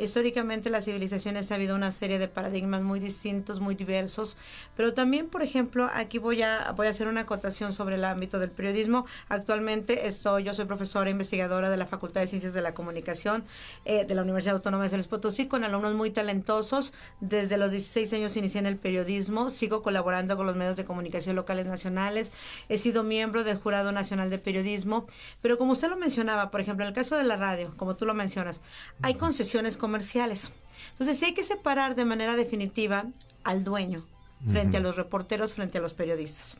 [0.00, 4.36] históricamente las civilizaciones ha habido una serie de paradigmas muy distintos, muy diversos,
[4.76, 8.38] pero también, por ejemplo, aquí voy a, voy a hacer una acotación sobre el ámbito
[8.38, 9.04] del periodismo.
[9.28, 13.44] Actualmente estoy, yo soy profesora investigadora de la Facultad de Ciencias de la Comunicación
[13.84, 16.92] eh, de la Universidad Autónoma de San Luis Potosí, con alumnos muy talentosos.
[17.20, 21.34] Desde los 16 años inicié en el periodismo, sigo colaborando con los medios de comunicación
[21.34, 22.30] locales nacionales,
[22.68, 25.06] he sido miembro del Jurado Nacional de Periodismo,
[25.42, 28.06] pero como usted lo mencionaba, por ejemplo, en el caso de la radio, como tú
[28.06, 28.60] lo mencionas,
[29.02, 30.50] hay concesiones comerciales.
[30.90, 33.06] Entonces, hay que separar de manera definitiva
[33.44, 34.04] al dueño
[34.50, 36.56] frente a los reporteros, frente a los periodistas.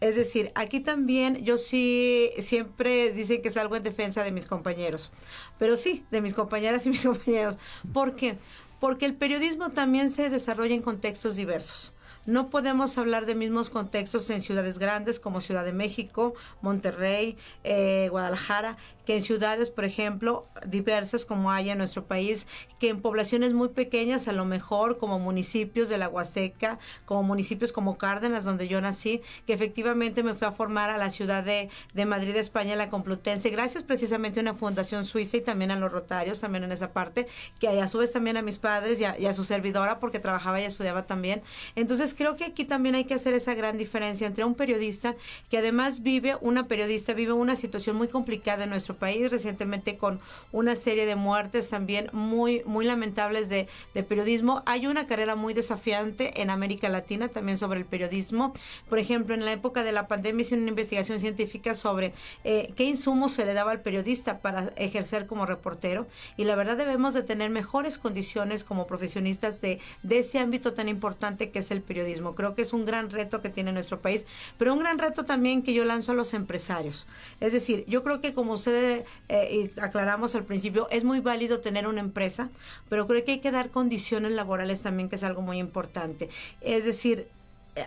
[0.00, 5.10] Es decir, aquí también yo sí siempre dicen que salgo en defensa de mis compañeros,
[5.58, 7.56] pero sí, de mis compañeras y mis compañeros.
[7.92, 8.38] ¿Por qué?
[8.78, 11.94] Porque el periodismo también se desarrolla en contextos diversos.
[12.26, 18.08] No podemos hablar de mismos contextos en ciudades grandes como Ciudad de México, Monterrey, eh,
[18.10, 18.76] Guadalajara,
[19.06, 22.46] que en ciudades, por ejemplo, diversas como hay en nuestro país,
[22.80, 27.72] que en poblaciones muy pequeñas, a lo mejor como municipios de la Huasteca, como municipios
[27.72, 31.70] como Cárdenas, donde yo nací, que efectivamente me fui a formar a la ciudad de,
[32.04, 36.40] Madrid, España, la Complutense, gracias precisamente a una fundación suiza y también a los Rotarios,
[36.40, 37.28] también en esa parte,
[37.60, 40.18] que a su vez también a mis padres y a, y a su servidora, porque
[40.18, 41.42] trabajaba y estudiaba también.
[41.76, 45.14] Entonces creo que aquí también hay que hacer esa gran diferencia entre un periodista
[45.48, 50.20] que además vive, una periodista vive una situación muy complicada en nuestro país recientemente con
[50.52, 53.68] una serie de muertes también muy, muy lamentables de,
[54.08, 54.62] periodismo.
[54.66, 58.52] Hay una carrera muy desafiante en América Latina también sobre el periodismo.
[58.88, 62.12] Por ejemplo, en la época de la pandemia hice una investigación científica sobre
[62.44, 66.76] eh, qué insumos se le daba al periodista para ejercer como reportero y la verdad
[66.76, 71.70] debemos de tener mejores condiciones como profesionistas de, de ese ámbito tan importante que es
[71.70, 72.34] el periodismo.
[72.34, 74.26] Creo que es un gran reto que tiene nuestro país,
[74.58, 77.06] pero un gran reto también que yo lanzo a los empresarios.
[77.40, 78.85] Es decir, yo creo que como ustedes
[79.28, 82.48] eh, aclaramos al principio, es muy válido tener una empresa,
[82.88, 86.28] pero creo que hay que dar condiciones laborales también, que es algo muy importante.
[86.60, 87.28] Es decir,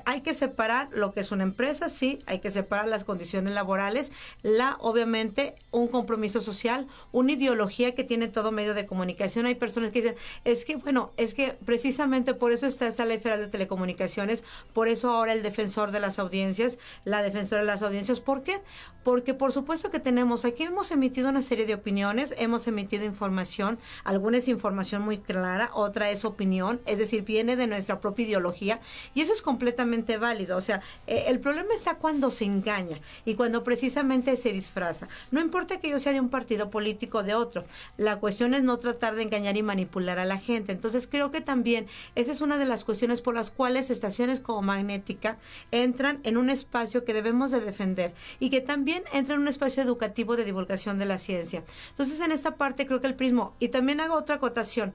[0.05, 4.11] hay que separar lo que es una empresa, sí, hay que separar las condiciones laborales,
[4.43, 9.45] la, obviamente, un compromiso social, una ideología que tiene todo medio de comunicación.
[9.45, 10.15] Hay personas que dicen,
[10.45, 14.87] es que, bueno, es que precisamente por eso está esta ley federal de telecomunicaciones, por
[14.87, 18.61] eso ahora el defensor de las audiencias, la defensora de las audiencias, ¿por qué?
[19.03, 23.79] Porque por supuesto que tenemos, aquí hemos emitido una serie de opiniones, hemos emitido información,
[24.03, 28.79] alguna es información muy clara, otra es opinión, es decir, viene de nuestra propia ideología,
[29.15, 29.78] y eso es completamente
[30.19, 30.57] válido.
[30.57, 35.07] O sea, eh, el problema está cuando se engaña y cuando precisamente se disfraza.
[35.31, 37.65] No importa que yo sea de un partido político o de otro.
[37.97, 40.71] La cuestión es no tratar de engañar y manipular a la gente.
[40.71, 44.61] Entonces creo que también esa es una de las cuestiones por las cuales estaciones como
[44.61, 45.37] Magnética
[45.71, 49.83] entran en un espacio que debemos de defender y que también entra en un espacio
[49.83, 51.63] educativo de divulgación de la ciencia.
[51.89, 54.93] Entonces en esta parte creo que el prismo, y también hago otra acotación,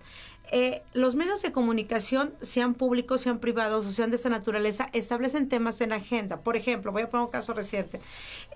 [0.50, 5.48] eh, los medios de comunicación, sean públicos, sean privados o sean de esta naturaleza, establecen
[5.48, 6.40] temas en agenda.
[6.40, 8.00] Por ejemplo, voy a poner un caso reciente.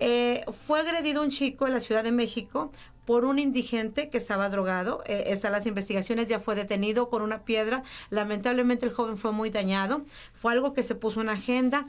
[0.00, 2.70] Eh, fue agredido un chico en la Ciudad de México
[3.08, 5.02] por un indigente que estaba drogado.
[5.06, 7.82] Eh, están las investigaciones, ya fue detenido con una piedra.
[8.10, 10.02] Lamentablemente el joven fue muy dañado.
[10.34, 11.86] Fue algo que se puso en agenda.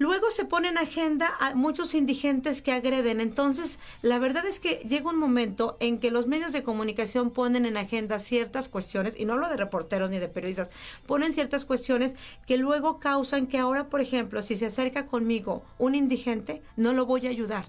[0.00, 3.20] Luego se pone en agenda a muchos indigentes que agreden.
[3.20, 7.66] Entonces, la verdad es que llega un momento en que los medios de comunicación ponen
[7.66, 10.70] en agenda ciertas cuestiones, y no lo de reporteros ni de periodistas,
[11.06, 12.14] ponen ciertas cuestiones
[12.46, 17.04] que luego causan que ahora, por ejemplo, si se acerca conmigo un indigente, no lo
[17.04, 17.66] voy a ayudar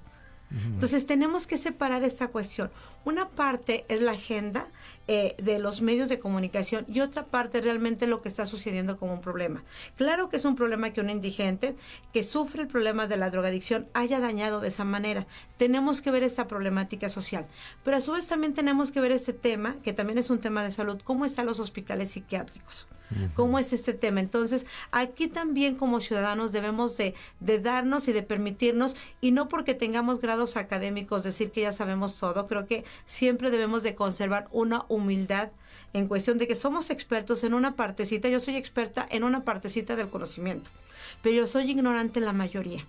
[0.52, 2.72] entonces tenemos que separar esta cuestión.
[3.06, 4.68] Una parte es la agenda
[5.08, 9.14] eh, de los medios de comunicación y otra parte realmente lo que está sucediendo como
[9.14, 9.64] un problema.
[9.96, 11.76] Claro que es un problema que un indigente
[12.14, 15.26] que sufre el problema de la drogadicción haya dañado de esa manera.
[15.58, 17.46] Tenemos que ver esta problemática social.
[17.84, 20.64] Pero a su vez también tenemos que ver este tema, que también es un tema
[20.64, 22.88] de salud, cómo están los hospitales psiquiátricos.
[23.36, 24.20] Cómo es este tema.
[24.20, 29.74] Entonces, aquí también como ciudadanos debemos de, de darnos y de permitirnos, y no porque
[29.74, 34.86] tengamos grados académicos, decir que ya sabemos todo, creo que siempre debemos de conservar una
[34.88, 35.50] humildad
[35.94, 39.96] en cuestión de que somos expertos en una partecita, yo soy experta en una partecita
[39.96, 40.70] del conocimiento,
[41.22, 42.86] pero yo soy ignorante en la mayoría.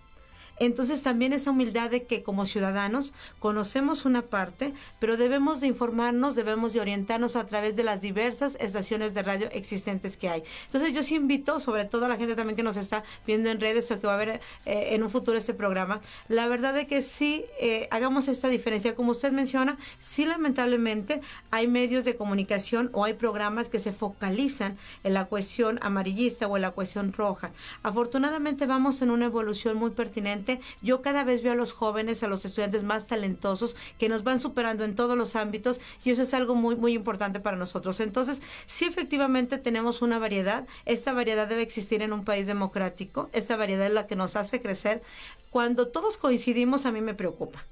[0.63, 6.37] Entonces también esa humildad de que como ciudadanos conocemos una parte, pero debemos de informarnos,
[6.37, 10.45] debemos de orientarnos a través de las diversas estaciones de radio existentes que hay.
[10.67, 13.61] Entonces yo sí invito, sobre todo a la gente también que nos está viendo en
[13.61, 16.87] redes o que va a ver eh, en un futuro este programa, la verdad de
[16.87, 18.95] que sí eh, hagamos esta diferencia.
[18.95, 24.79] Como usted menciona, sí lamentablemente hay medios de comunicación o hay programas que se focalizan
[25.03, 27.51] en la cuestión amarillista o en la cuestión roja.
[27.83, 32.29] Afortunadamente vamos en una evolución muy pertinente yo cada vez veo a los jóvenes, a
[32.29, 36.35] los estudiantes más talentosos que nos van superando en todos los ámbitos y eso es
[36.35, 38.01] algo muy, muy importante para nosotros.
[38.01, 43.57] Entonces, sí efectivamente tenemos una variedad, esta variedad debe existir en un país democrático, esta
[43.57, 45.03] variedad es la que nos hace crecer.
[45.51, 47.65] Cuando todos coincidimos, a mí me preocupa.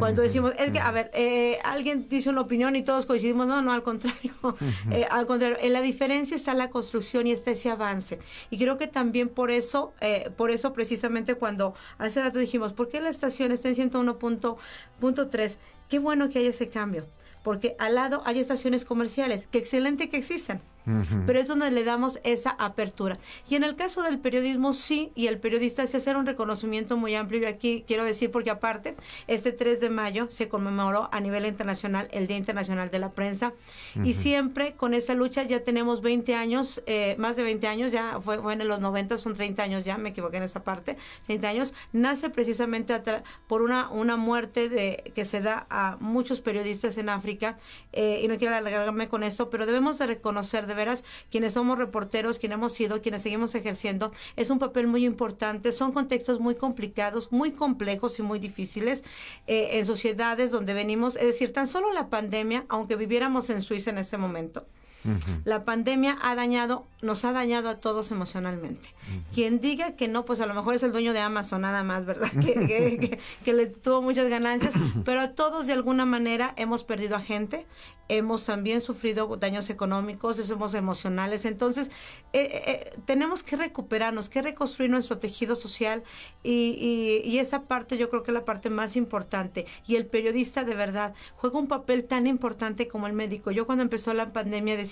[0.00, 3.60] Cuando decimos, es que, a ver, eh, alguien dice una opinión y todos coincidimos, no,
[3.60, 4.34] no, al contrario.
[4.92, 8.18] Eh, al contrario, en la diferencia está la construcción y está ese avance.
[8.48, 12.88] Y creo que también por eso, eh, por eso precisamente cuando hace rato dijimos, ¿por
[12.88, 15.58] qué la estación está en 101.3?
[15.88, 17.06] Qué bueno que haya ese cambio
[17.42, 20.60] porque al lado hay estaciones comerciales, que excelente que existen
[21.26, 23.18] pero es donde le damos esa apertura.
[23.48, 27.14] Y en el caso del periodismo, sí, y el periodista se hace un reconocimiento muy
[27.14, 27.40] amplio.
[27.40, 32.08] Y aquí quiero decir, porque aparte, este 3 de mayo se conmemoró a nivel internacional
[32.12, 33.52] el Día Internacional de la Prensa.
[34.04, 38.20] Y siempre con esa lucha ya tenemos 20 años, eh, más de 20 años, ya
[38.20, 41.74] fue, en los 90, son 30 años ya, me equivoqué en esa parte, 30 años,
[41.92, 42.94] nace precisamente
[43.46, 47.58] por una, una muerte de, que se da a muchos periodistas en África.
[47.92, 51.76] Eh, y no quiero alargarme con esto, pero debemos de reconocer, de veras, quienes somos
[51.76, 55.72] reporteros, quienes hemos sido, quienes seguimos ejerciendo, es un papel muy importante.
[55.72, 59.04] Son contextos muy complicados, muy complejos y muy difíciles
[59.46, 61.16] eh, en sociedades donde venimos.
[61.16, 64.66] Es decir, tan solo la pandemia, aunque viviéramos en Suiza en este momento,
[65.44, 68.94] la pandemia ha dañado, nos ha dañado a todos emocionalmente.
[69.34, 72.06] Quien diga que no, pues a lo mejor es el dueño de Amazon nada más,
[72.06, 72.30] ¿verdad?
[72.40, 74.74] que, que, le tuvo muchas ganancias,
[75.04, 77.66] pero a todos de alguna manera hemos perdido a gente,
[78.10, 81.44] hemos también sufrido daños económicos, somos emocionales.
[81.44, 81.88] Entonces,
[82.32, 86.02] eh, eh, eh, tenemos que recuperarnos, que reconstruir nuestro tejido social
[86.42, 89.66] y, y, esa parte yo creo que es la parte más importante.
[89.86, 93.52] Y el periodista de verdad juega un papel tan importante como el médico.
[93.52, 94.89] Yo cuando empezó la pandemia decía,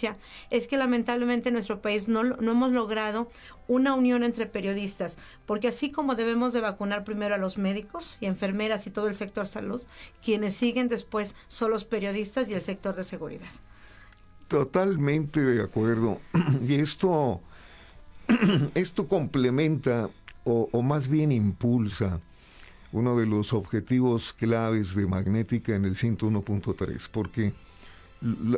[0.51, 3.29] es que lamentablemente en nuestro país no, no hemos logrado
[3.67, 8.27] una unión entre periodistas, porque así como debemos de vacunar primero a los médicos y
[8.27, 9.83] enfermeras y todo el sector salud,
[10.23, 13.51] quienes siguen después son los periodistas y el sector de seguridad.
[14.49, 16.21] Totalmente de acuerdo.
[16.67, 17.41] Y esto,
[18.75, 20.11] esto complementa
[20.45, 22.21] o, o, más bien impulsa
[22.91, 27.53] uno de los objetivos claves de Magnética en el 101.3, porque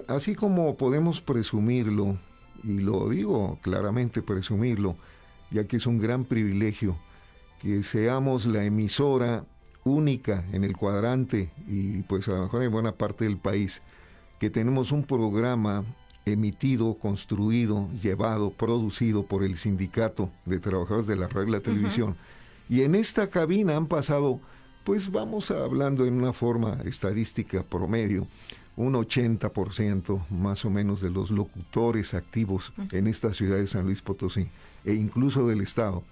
[0.09, 2.17] así como podemos presumirlo,
[2.63, 4.97] y lo digo claramente presumirlo,
[5.51, 6.97] ya que es un gran privilegio
[7.61, 9.45] que seamos la emisora
[9.85, 13.83] única en el cuadrante y pues a lo mejor en buena parte del país
[14.39, 15.85] que tenemos un programa
[16.25, 22.17] emitido, construido, llevado, producido por el Sindicato de Trabajadores de la Regla Televisión.
[22.69, 24.41] Y en esta cabina han pasado,
[24.85, 28.27] pues vamos hablando en una forma estadística promedio,
[28.81, 34.01] un 80% más o menos de los locutores activos en esta ciudad de San Luis
[34.01, 34.49] Potosí
[34.85, 36.03] e incluso del Estado.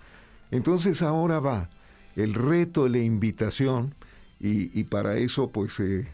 [0.51, 1.69] Entonces ahora va
[2.17, 3.95] el reto, la invitación
[4.41, 6.07] y, para eso, pues eh,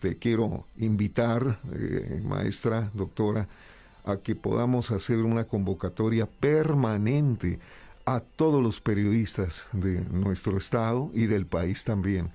[0.00, 3.48] te quiero invitar, eh, maestra, doctora,
[4.04, 7.58] a que podamos hacer una convocatoria permanente
[8.06, 12.30] a todos los periodistas de nuestro estado y del país también,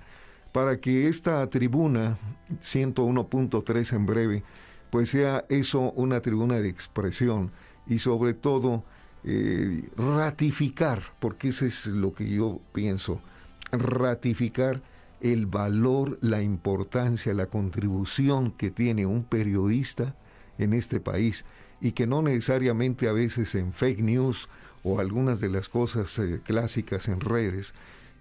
[0.52, 2.18] para que esta tribuna
[2.60, 4.44] 101.3 en breve,
[4.90, 7.50] pues sea eso una tribuna de expresión
[7.86, 8.84] y sobre todo
[9.24, 13.20] eh, ratificar, porque eso es lo que yo pienso,
[13.70, 14.82] ratificar
[15.22, 20.16] el valor, la importancia, la contribución que tiene un periodista
[20.58, 21.44] en este país
[21.80, 24.48] y que no necesariamente a veces en fake news
[24.82, 27.72] o algunas de las cosas eh, clásicas en redes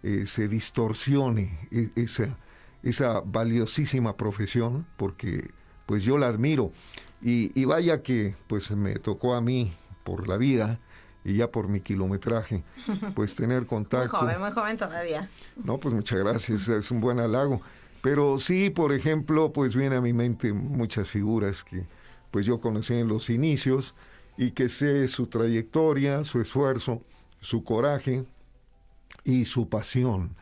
[0.04, 2.38] eh, se distorsione e, esa,
[2.84, 5.52] esa valiosísima profesión porque
[5.86, 6.72] pues yo la admiro
[7.22, 9.74] y, y vaya que pues me tocó a mí
[10.04, 10.80] por la vida
[11.24, 12.64] y ya por mi kilometraje,
[13.16, 14.18] pues tener contacto.
[14.18, 15.30] Muy joven, muy joven todavía.
[15.64, 17.62] No, pues muchas gracias, es un buen halago.
[18.02, 21.86] Pero sí, por ejemplo, pues viene a mi mente muchas figuras que
[22.32, 23.94] pues yo conocí en los inicios
[24.38, 27.04] y que sé su trayectoria, su esfuerzo,
[27.42, 28.26] su coraje
[29.24, 30.36] y su pasión,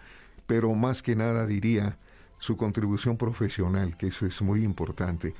[0.48, 1.98] pero más que nada diría
[2.38, 5.34] su contribución profesional, que eso es muy importante.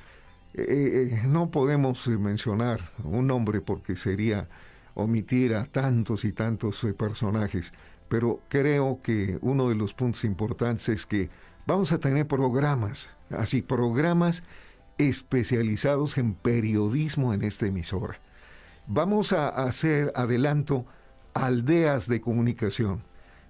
[0.54, 0.64] Eh,
[1.12, 4.48] eh, no podemos mencionar un nombre porque sería
[4.94, 7.72] omitir a tantos y tantos eh, personajes,
[8.08, 11.30] pero creo que uno de los puntos importantes es que
[11.66, 14.42] vamos a tener programas, así, programas
[14.98, 18.20] especializados en periodismo en esta emisora.
[18.86, 20.84] Vamos a hacer adelanto
[21.32, 23.02] aldeas de comunicación.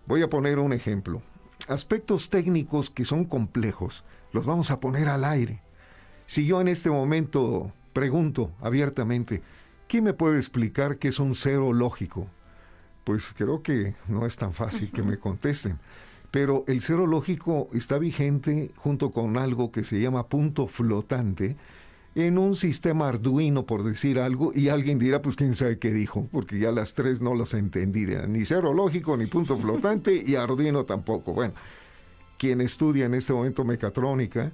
[0.07, 1.23] Voy a poner un ejemplo.
[1.69, 5.63] Aspectos técnicos que son complejos, los vamos a poner al aire.
[6.27, 9.43] Si yo en este momento pregunto abiertamente,
[9.89, 12.27] ¿quién me puede explicar qué es un cero lógico?
[13.05, 15.79] Pues creo que no es tan fácil que me contesten.
[16.31, 21.57] Pero el cero lógico está vigente junto con algo que se llama punto flotante
[22.15, 26.29] en un sistema arduino, por decir algo, y alguien dirá, pues quién sabe qué dijo,
[26.33, 30.85] porque ya las tres no las entendí, ni cero lógico, ni punto flotante, y arduino
[30.85, 31.33] tampoco.
[31.33, 31.55] Bueno,
[32.39, 34.51] quien estudia en este momento mecatrónica,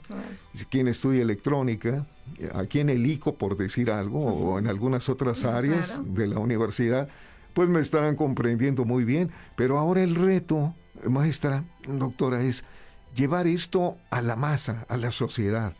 [0.70, 2.06] quien estudia electrónica,
[2.52, 7.08] aquí en el ICO, por decir algo, o en algunas otras áreas de la universidad,
[7.54, 10.74] pues me estarán comprendiendo muy bien, pero ahora el reto,
[11.08, 12.64] maestra, doctora, es
[13.14, 15.72] llevar esto a la masa, a la sociedad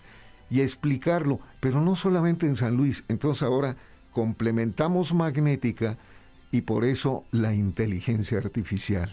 [0.51, 3.05] y explicarlo, pero no solamente en San Luis.
[3.09, 3.77] Entonces ahora
[4.13, 5.97] complementamos magnética
[6.51, 9.11] y por eso la inteligencia artificial.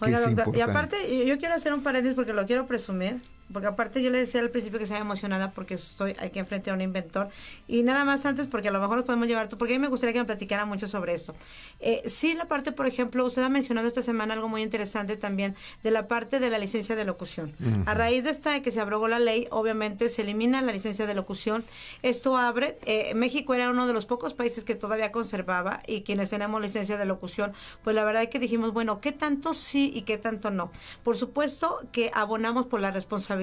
[0.00, 3.20] Oiga, doctor, y aparte yo quiero hacer un paréntesis porque lo quiero presumir.
[3.52, 6.74] Porque aparte yo le decía al principio que estaba emocionada porque estoy aquí enfrente a
[6.74, 7.28] un inventor.
[7.66, 9.88] Y nada más antes, porque a lo mejor nos podemos llevar, porque a mí me
[9.88, 11.34] gustaría que me platicara mucho sobre eso.
[11.80, 15.56] Eh, sí, la parte, por ejemplo, usted ha mencionado esta semana algo muy interesante también
[15.82, 17.54] de la parte de la licencia de locución.
[17.86, 21.14] A raíz de esta que se abrogó la ley, obviamente se elimina la licencia de
[21.14, 21.64] locución.
[22.02, 26.30] Esto abre, eh, México era uno de los pocos países que todavía conservaba y quienes
[26.30, 30.02] tenemos licencia de locución, pues la verdad es que dijimos, bueno, ¿qué tanto sí y
[30.02, 30.70] qué tanto no?
[31.02, 33.37] Por supuesto que abonamos por la responsabilidad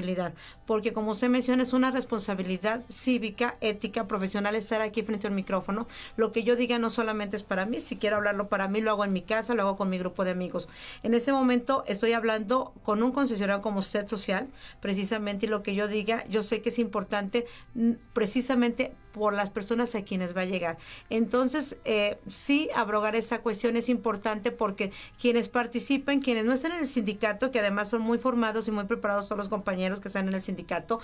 [0.66, 5.88] porque como usted menciona, es una responsabilidad cívica, ética, profesional estar aquí frente al micrófono.
[6.18, 8.92] Lo que yo diga no solamente es para mí, si quiero hablarlo para mí, lo
[8.92, 10.68] hago en mi casa, lo hago con mi grupo de amigos.
[11.04, 14.48] En ese momento estoy hablando con un concesionario como usted social,
[14.82, 17.46] precisamente, y lo que yo diga, yo sé que es importante
[18.14, 20.78] precisamente por las personas a quienes va a llegar.
[21.10, 26.80] Entonces, eh, sí, abrogar esa cuestión es importante porque quienes participen, quienes no están en
[26.80, 30.28] el sindicato, que además son muy formados y muy preparados todos los compañeros que están
[30.28, 31.00] en el sindicato,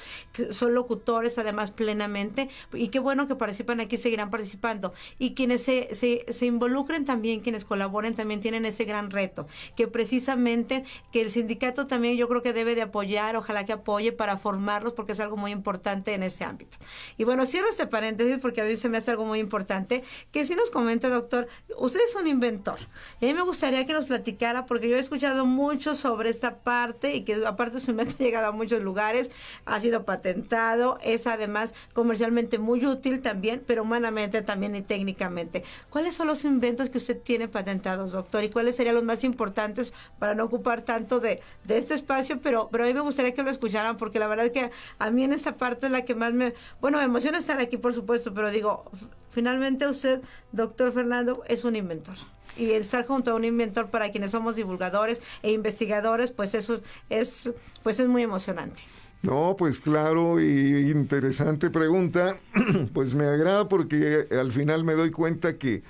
[0.51, 4.93] son locutores además plenamente, y qué bueno que participan aquí, seguirán participando.
[5.17, 9.47] Y quienes se, se, se involucren también, quienes colaboren también tienen ese gran reto,
[9.77, 10.83] que precisamente
[11.13, 14.91] que el sindicato también yo creo que debe de apoyar, ojalá que apoye para formarlos
[14.93, 16.77] porque es algo muy importante en ese ámbito.
[17.17, 18.00] Y bueno, cierro este paréntesis
[18.41, 21.47] porque a mí se me hace algo muy importante, que si nos comente, doctor,
[21.77, 22.79] usted es un inventor.
[23.19, 26.57] Y a mí me gustaría que nos platicara, porque yo he escuchado mucho sobre esta
[26.57, 29.31] parte y que aparte su invento ha llegado a muchos lugares,
[29.65, 35.63] ha sido patentado, es además comercialmente muy útil también, pero humanamente también y técnicamente.
[35.89, 38.43] ¿Cuáles son los inventos que usted tiene patentados, doctor?
[38.43, 42.39] ¿Y cuáles serían los más importantes para no ocupar tanto de, de este espacio?
[42.41, 45.11] Pero, pero a mí me gustaría que lo escucharan, porque la verdad es que a
[45.11, 47.90] mí en esta parte es la que más me, bueno, me emociona estar aquí por
[47.93, 48.85] supuesto, pero digo,
[49.29, 50.21] finalmente usted,
[50.51, 52.15] doctor Fernando, es un inventor.
[52.57, 57.51] Y estar junto a un inventor para quienes somos divulgadores e investigadores, pues eso es,
[57.81, 58.81] pues es muy emocionante.
[59.23, 62.37] No, pues claro, y interesante pregunta.
[62.93, 65.83] pues me agrada porque al final me doy cuenta que,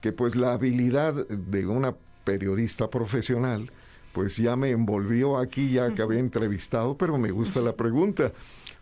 [0.00, 3.70] que pues la habilidad de una periodista profesional,
[4.12, 8.32] pues ya me envolvió aquí, ya que había entrevistado, pero me gusta la pregunta,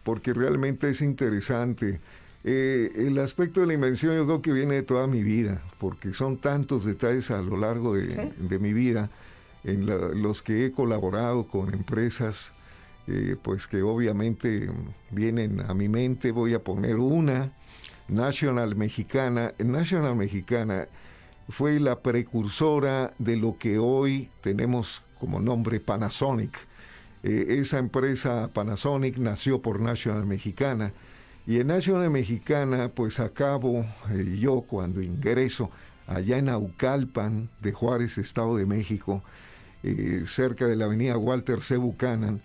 [0.03, 2.01] porque realmente es interesante.
[2.47, 6.13] Eh, el aspecto de la invención yo creo que viene de toda mi vida, porque
[6.13, 9.11] son tantos detalles a lo largo de, mi vida
[9.65, 9.87] en
[10.23, 12.53] los que he colaborado con empresas,
[13.07, 14.71] eh, pues que obviamente
[15.11, 16.33] vienen a mi mente.
[16.33, 17.51] Voy a poner una,
[18.09, 19.55] National Mexicana.
[19.59, 20.89] National Mexicana
[21.49, 26.55] fue la precursora de lo que hoy tenemos como nombre Panasonic.
[27.23, 30.93] Eh, esa empresa Panasonic nació por National Mexicana
[31.47, 35.71] y en Nacional Mexicana, pues acabo eh, yo cuando ingreso
[36.07, 39.23] allá en Aucalpan de Juárez, Estado de México,
[39.83, 41.77] eh, cerca de la avenida Walter C.
[41.77, 42.41] Buchanan,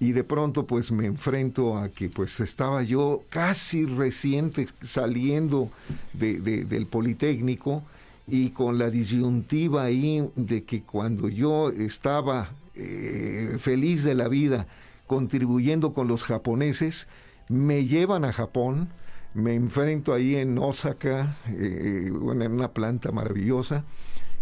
[0.00, 5.70] y de pronto pues me enfrento a que pues estaba yo casi reciente saliendo
[6.14, 7.84] del Politécnico
[8.26, 14.66] y con la disyuntiva ahí de que cuando yo estaba eh, feliz de la vida
[15.06, 17.06] contribuyendo con los japoneses,
[17.50, 18.88] me llevan a Japón,
[19.34, 23.84] me enfrento ahí en Osaka, eh, en una planta maravillosa,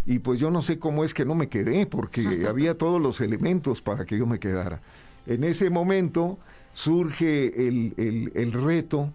[0.05, 3.19] y pues yo no sé cómo es que no me quedé, porque había todos los
[3.19, 4.81] elementos para que yo me quedara.
[5.25, 6.37] En ese momento
[6.73, 9.11] surge el, el, el reto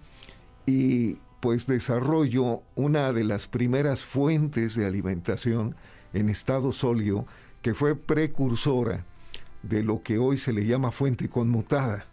[0.66, 5.76] y pues desarrollo una de las primeras fuentes de alimentación
[6.12, 7.26] en estado sólido
[7.62, 9.04] que fue precursora
[9.62, 12.06] de lo que hoy se le llama fuente conmutada.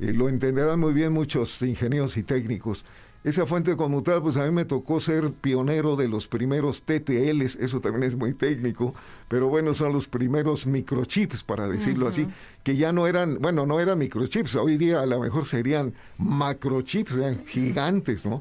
[0.00, 2.86] Eh, lo entenderán muy bien muchos ingenieros y técnicos.
[3.22, 7.82] Esa fuente conmutada, pues a mí me tocó ser pionero de los primeros TTLs, eso
[7.82, 8.94] también es muy técnico,
[9.28, 12.26] pero bueno, son los primeros microchips, para decirlo así,
[12.62, 17.10] que ya no eran, bueno, no eran microchips, hoy día a lo mejor serían macrochips,
[17.10, 18.40] serían gigantes, ¿no?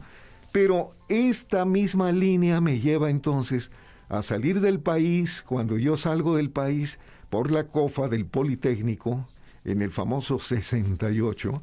[0.54, 3.72] Pero esta misma línea me lleva entonces
[4.08, 7.00] a salir del país, cuando yo salgo del país
[7.30, 9.28] por la cofa del Politécnico,
[9.66, 11.62] en el famoso 68,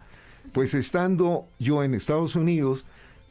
[0.52, 2.84] pues estando yo en Estados Unidos,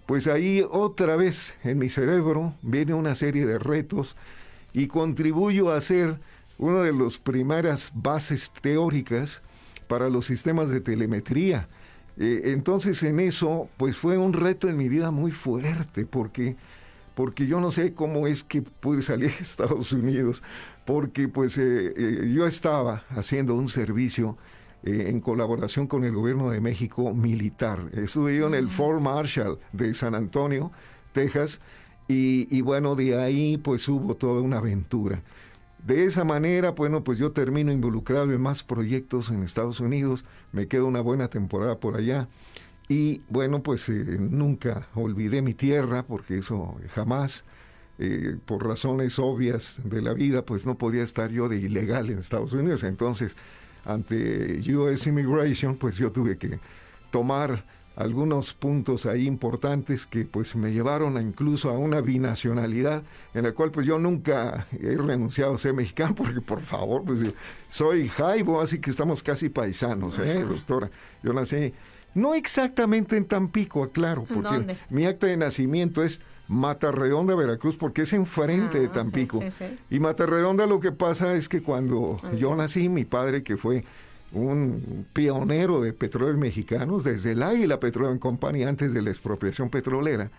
[0.05, 4.16] pues ahí otra vez en mi cerebro viene una serie de retos
[4.74, 6.20] y contribuyo a ser
[6.57, 9.41] una de las primeras bases teóricas
[9.88, 11.68] para los sistemas de telemetría.
[12.18, 16.55] Eh, entonces en eso, pues fue un reto en mi vida muy fuerte, porque,
[17.16, 20.43] porque yo no sé cómo es que pude salir de Estados Unidos,
[20.86, 24.38] porque pues eh, eh, yo estaba haciendo un servicio
[24.84, 27.89] en colaboración con el gobierno de México militar.
[27.93, 30.72] Estuve yo en el Fort Marshall de San Antonio,
[31.11, 31.59] Texas,
[32.07, 35.24] y, y bueno, de ahí pues hubo toda una aventura.
[35.86, 40.68] De esa manera, bueno, pues yo termino involucrado en más proyectos en Estados Unidos, me
[40.68, 42.28] quedo una buena temporada por allá
[42.88, 47.46] y bueno, pues eh, nunca olvidé mi tierra porque eso jamás,
[47.98, 52.20] eh, por razones obvias de la vida, pues no podía estar yo de ilegal en
[52.20, 52.84] Estados Unidos.
[52.84, 53.36] Entonces,
[53.86, 56.60] ante US Immigration, pues yo tuve que
[57.12, 57.64] tomar
[57.96, 63.54] algunos puntos ahí importantes que pues me llevaron a incluso a una binacionalidad en la
[63.54, 67.24] cual pues yo nunca he renunciado a ser mexicano porque por favor pues
[67.70, 70.90] soy Jaibo así que estamos casi paisanos ¿eh, doctora
[71.24, 71.74] yo nací
[72.16, 78.03] no exactamente en Tampico aclaro porque mi acta de nacimiento es Mata Redonda, Veracruz, porque
[78.03, 79.43] es enfrente de ah, Tampico.
[79.89, 83.84] Y Mata Redonda lo que pasa es que cuando yo nací, mi padre, que fue
[84.32, 90.30] un pionero de petróleos mexicanos, desde el Águila Petroleum Company, antes de la expropiación petrolera,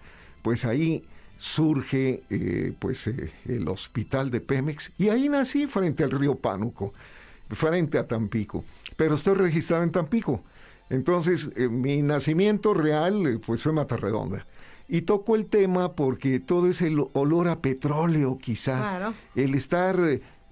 [0.42, 1.04] pues ahí
[1.38, 4.92] surge eh, pues eh, el hospital de Pemex.
[4.98, 6.92] Y ahí nací frente al río Pánuco,
[7.50, 8.64] frente a Tampico,
[8.96, 10.42] pero estoy registrado en Tampico.
[10.90, 14.46] Entonces, eh, mi nacimiento real pues fue Matarredonda.
[14.88, 19.98] Y toco el tema porque todo ese olor a petróleo, quizá, el estar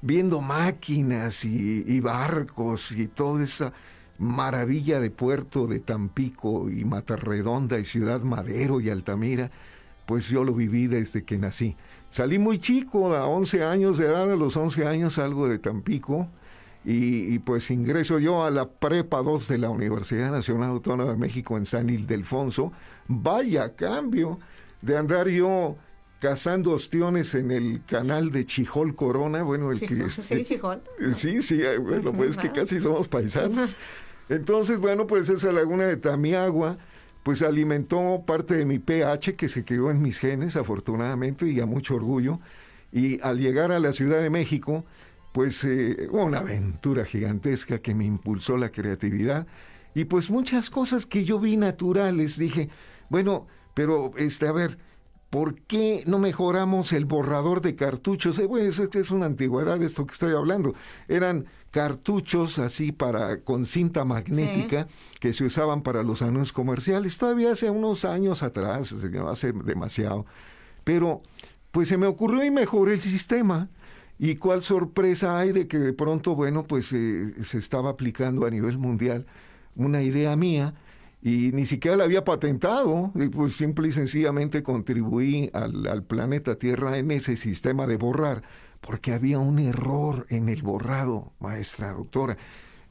[0.03, 3.72] viendo máquinas y, barcos y toda esa
[4.18, 9.53] maravilla de puerto de Tampico y Matarredonda y Ciudad Madero y Altamira,
[10.05, 11.76] pues yo lo viví desde que nací.
[12.11, 16.28] Salí muy chico, a 11 años de edad, a los 11 años salgo de Tampico
[16.87, 21.57] y, pues ingreso yo a la Prepa 2 de la Universidad Nacional Autónoma de México
[21.57, 22.72] en San Ildefonso.
[23.09, 24.39] Vaya cambio
[24.82, 25.76] de andar yo
[26.20, 30.11] cazando ostiones en el canal de Chijol Corona, bueno, el que...
[30.11, 30.82] ¿Sí, Chijol?
[31.14, 33.70] Sí, sí, bueno, pues que casi somos paisanos.
[34.28, 36.78] Entonces, bueno, pues esa laguna de Tamiagua,
[37.22, 41.66] pues alimentó parte de mi pH que se quedó en mis genes, afortunadamente, y a
[41.66, 42.41] mucho orgullo.
[42.93, 44.85] Y al llegar a la Ciudad de México,
[45.35, 49.49] pues eh, una aventura gigantesca que me impulsó la creatividad.
[49.93, 52.68] Y pues muchas cosas que yo vi naturales, dije,
[53.09, 54.78] bueno, pero este, a ver,
[55.35, 58.39] ¿Por qué no mejoramos el borrador de cartuchos?
[58.39, 60.74] Eh, es, es una antigüedad esto que estoy hablando.
[61.09, 64.87] Eran cartuchos así para con cinta magnética
[65.18, 67.18] que se usaban para los anuncios comerciales.
[67.18, 68.95] Todavía hace unos años atrás,
[69.28, 70.24] hace demasiado.
[70.85, 71.20] Pero
[71.72, 73.68] pues se me ocurrió y mejoré el sistema.
[74.18, 78.50] Y cuál sorpresa hay de que de pronto, bueno, pues eh, se estaba aplicando a
[78.50, 79.26] nivel mundial
[79.74, 80.74] una idea mía
[81.20, 86.98] y ni siquiera la había patentado, y pues simple y sencillamente contribuí al, planeta Tierra
[86.98, 88.42] en ese sistema de borrar,
[88.82, 92.36] porque había un error en el borrado, maestra doctora.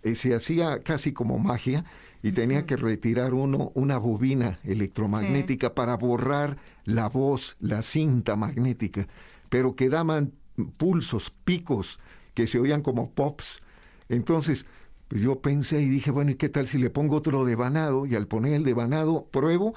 [0.01, 1.85] Eh, se hacía casi como magia
[2.23, 9.07] y tenía que retirar uno una bobina electromagnética para borrar la voz, la cinta magnética,
[9.49, 10.33] pero quedaban
[10.77, 11.99] pulsos, picos
[12.33, 13.61] que se oían como pops.
[14.09, 14.65] Entonces,
[15.09, 18.05] yo pensé y dije, bueno, ¿y qué tal si le pongo otro devanado?
[18.05, 19.73] Y al poner el devanado, pruebo,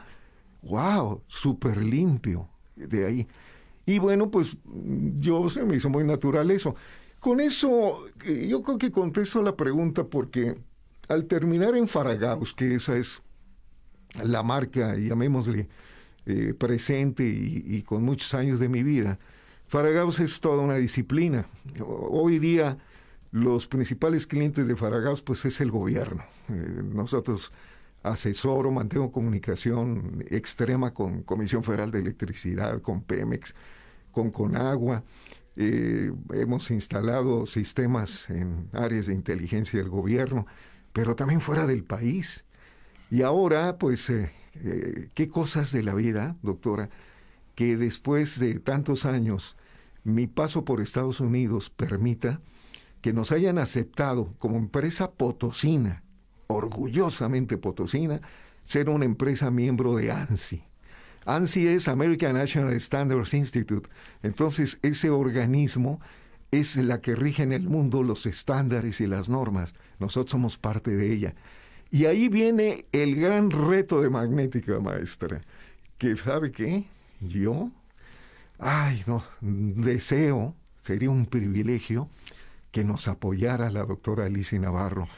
[0.62, 3.29] wow, súper limpio de ahí.
[3.85, 4.57] Y bueno, pues
[5.18, 6.74] yo se me hizo muy natural eso.
[7.20, 10.57] Con eso, yo creo que contesto la pregunta porque
[11.09, 13.22] al terminar en Faragaus, que esa es
[14.22, 15.68] la marca, llamémosle,
[16.27, 19.18] eh, presente y, con muchos años de mi vida.
[19.69, 21.47] Faragaos es toda una disciplina.
[21.85, 22.79] Hoy día
[23.33, 26.25] los principales clientes de Faragaos pues es el gobierno.
[26.49, 27.53] Eh, nosotros
[28.03, 33.55] asesoro, mantengo comunicación extrema con Comisión Federal de Electricidad, con Pemex,
[34.12, 35.03] con Conagua.
[35.57, 40.47] Eh, hemos instalado sistemas en áreas de inteligencia del gobierno,
[40.93, 42.45] pero también fuera del país.
[43.11, 44.31] Y ahora, pues, eh,
[45.14, 46.89] qué cosas de la vida, doctora,
[47.57, 49.57] que después de tantos años
[50.04, 52.40] mi paso por Estados Unidos permita
[53.00, 56.04] que nos hayan aceptado como empresa potosina,
[56.46, 58.20] orgullosamente potosina,
[58.64, 60.62] ser una empresa miembro de ANSI.
[61.24, 63.88] ANSI es American National Standards Institute.
[64.22, 66.00] Entonces, ese organismo
[66.52, 69.74] es la que rige en el mundo los estándares y las normas.
[69.98, 71.34] Nosotros somos parte de ella.
[71.90, 75.40] Y ahí viene el gran reto de magnética, maestra.
[75.98, 76.86] Que, ¿sabe qué?
[77.21, 77.71] Yo,
[78.59, 82.09] ay, no, deseo, sería un privilegio
[82.71, 85.09] que nos apoyara la doctora Alicia Navarro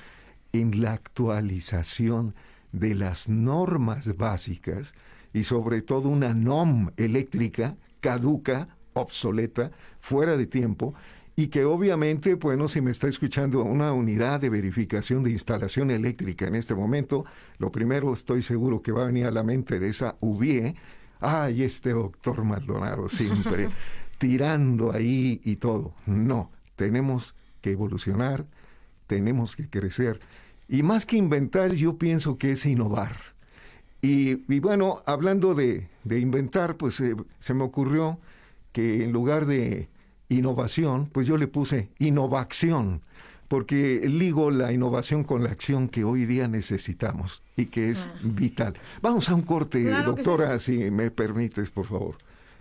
[0.53, 2.35] en la actualización
[2.73, 4.95] de las normas básicas
[5.33, 9.71] y sobre todo una NOM eléctrica caduca, obsoleta,
[10.01, 10.95] fuera de tiempo,
[11.37, 16.49] y que obviamente, bueno, si me está escuchando una unidad de verificación de instalación eléctrica
[16.49, 17.25] en este momento,
[17.59, 20.75] lo primero estoy seguro que va a venir a la mente de esa UBIE,
[21.21, 23.71] ay, este doctor Maldonado siempre
[24.19, 25.95] tirando ahí y todo.
[26.07, 28.47] No, tenemos que evolucionar,
[29.07, 30.21] tenemos que crecer.
[30.69, 33.17] Y más que inventar, yo pienso que es innovar.
[34.01, 38.21] Y, bueno, hablando de, inventar, pues eh, se me ocurrió
[38.73, 39.89] que en lugar de
[40.29, 43.03] innovación, pues yo le puse innovación,
[43.49, 48.19] porque ligo la innovación con la acción que hoy día necesitamos y que es ah.
[48.23, 48.75] vital.
[49.01, 52.17] Vamos a un corte, doctora, si me permites, por favor.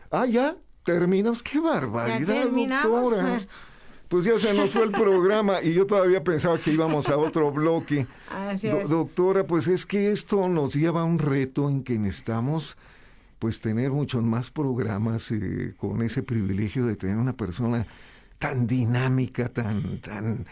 [0.10, 1.44] Ah, ya, terminamos.
[1.44, 3.46] Qué barbaridad, doctora.
[4.08, 7.52] Pues ya se nos fue el programa y yo todavía pensaba que íbamos a otro
[7.54, 8.08] bloque.
[8.88, 12.78] Doctora, pues es que esto nos lleva a un reto en que necesitamos
[13.40, 17.86] pues tener muchos más programas eh, con ese privilegio de tener una persona
[18.40, 20.46] tan dinámica, tan, tan,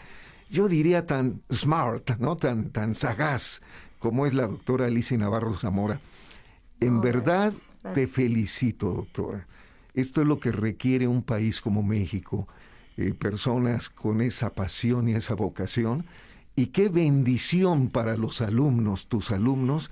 [0.50, 2.36] yo diría tan smart, ¿no?
[2.36, 3.62] Tan, tan sagaz
[3.98, 6.00] como es la doctora Alicia Navarro Zamora.
[6.80, 7.52] En verdad,
[7.94, 9.46] te felicito, doctora.
[9.94, 12.46] Esto es lo que requiere un país como México,
[12.96, 16.04] eh, personas con esa pasión y esa vocación.
[16.54, 19.90] Y qué bendición para los alumnos, tus alumnos,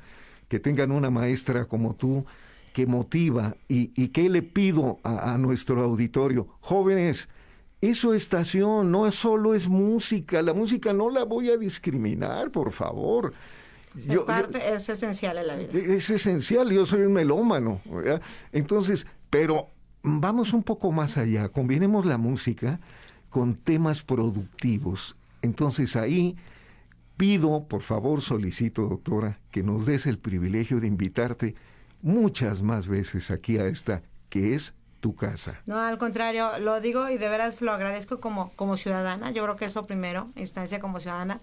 [0.49, 2.27] que tengan una maestra como tú,
[2.75, 6.49] que motiva y, y qué le pido a, nuestro auditorio.
[6.61, 7.29] Jóvenes,
[7.91, 13.32] eso estación, no solo es música, la música no la voy a discriminar, por favor.
[13.97, 15.70] es, parte, es esencial en la vida.
[15.72, 17.80] Es esencial, yo soy un melómano.
[18.53, 19.68] Entonces, pero
[20.03, 22.80] vamos un poco más allá, combinemos la música
[23.30, 25.16] con temas productivos.
[25.43, 26.37] Entonces ahí
[27.16, 31.55] pido, por favor, solicito, doctora, que nos des el privilegio de invitarte
[32.03, 34.74] muchas más veces aquí a esta que es
[35.05, 35.61] tu casa.
[35.67, 39.33] No, al contrario, lo digo y de veras lo agradezco como, como ciudadana.
[39.33, 41.43] Yo creo que eso primero, instancia como ciudadana,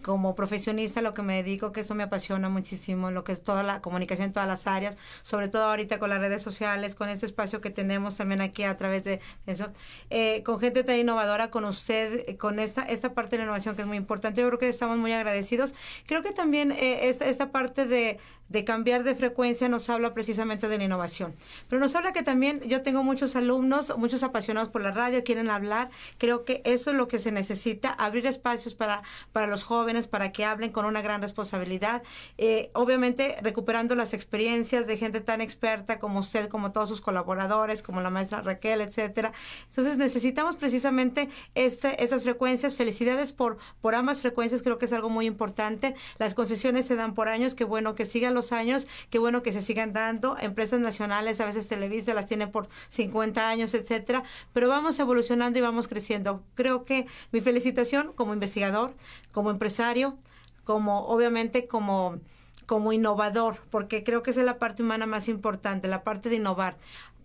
[0.00, 3.62] como profesionista, lo que me dedico, que eso me apasiona muchísimo, lo que es toda
[3.62, 7.26] la comunicación en todas las áreas, sobre todo ahorita con las redes sociales, con este
[7.26, 9.68] espacio que tenemos también aquí a través de eso,
[10.08, 13.76] eh, con gente tan innovadora, con usted, eh, con esta, esta parte de la innovación
[13.76, 14.40] que es muy importante.
[14.40, 15.74] Yo creo que estamos muy agradecidos.
[16.06, 18.18] Creo que también eh, esta, esta parte de,
[18.52, 21.34] de cambiar de frecuencia nos habla precisamente de la innovación.
[21.68, 25.48] Pero nos habla que también yo tengo muchos alumnos, muchos apasionados por la radio, quieren
[25.48, 25.90] hablar.
[26.18, 30.32] Creo que eso es lo que se necesita, abrir espacios para, para los jóvenes, para
[30.32, 32.02] que hablen con una gran responsabilidad.
[32.36, 37.82] Eh, obviamente recuperando las experiencias de gente tan experta como usted, como todos sus colaboradores,
[37.82, 39.32] como la maestra Raquel, etcétera.
[39.70, 42.74] Entonces necesitamos precisamente este, estas frecuencias.
[42.74, 45.94] Felicidades por, por ambas frecuencias, creo que es algo muy importante.
[46.18, 49.52] Las concesiones se dan por años, qué bueno que sigan los años, qué bueno que
[49.52, 50.36] se sigan dando.
[50.40, 55.62] Empresas nacionales, a veces Televisa las tiene por 50 años, etcétera, pero vamos evolucionando y
[55.62, 56.42] vamos creciendo.
[56.54, 58.94] Creo que mi felicitación como investigador,
[59.30, 60.18] como empresario,
[60.64, 62.18] como obviamente como
[62.66, 66.36] como innovador, porque creo que esa es la parte humana más importante, la parte de
[66.36, 66.78] innovar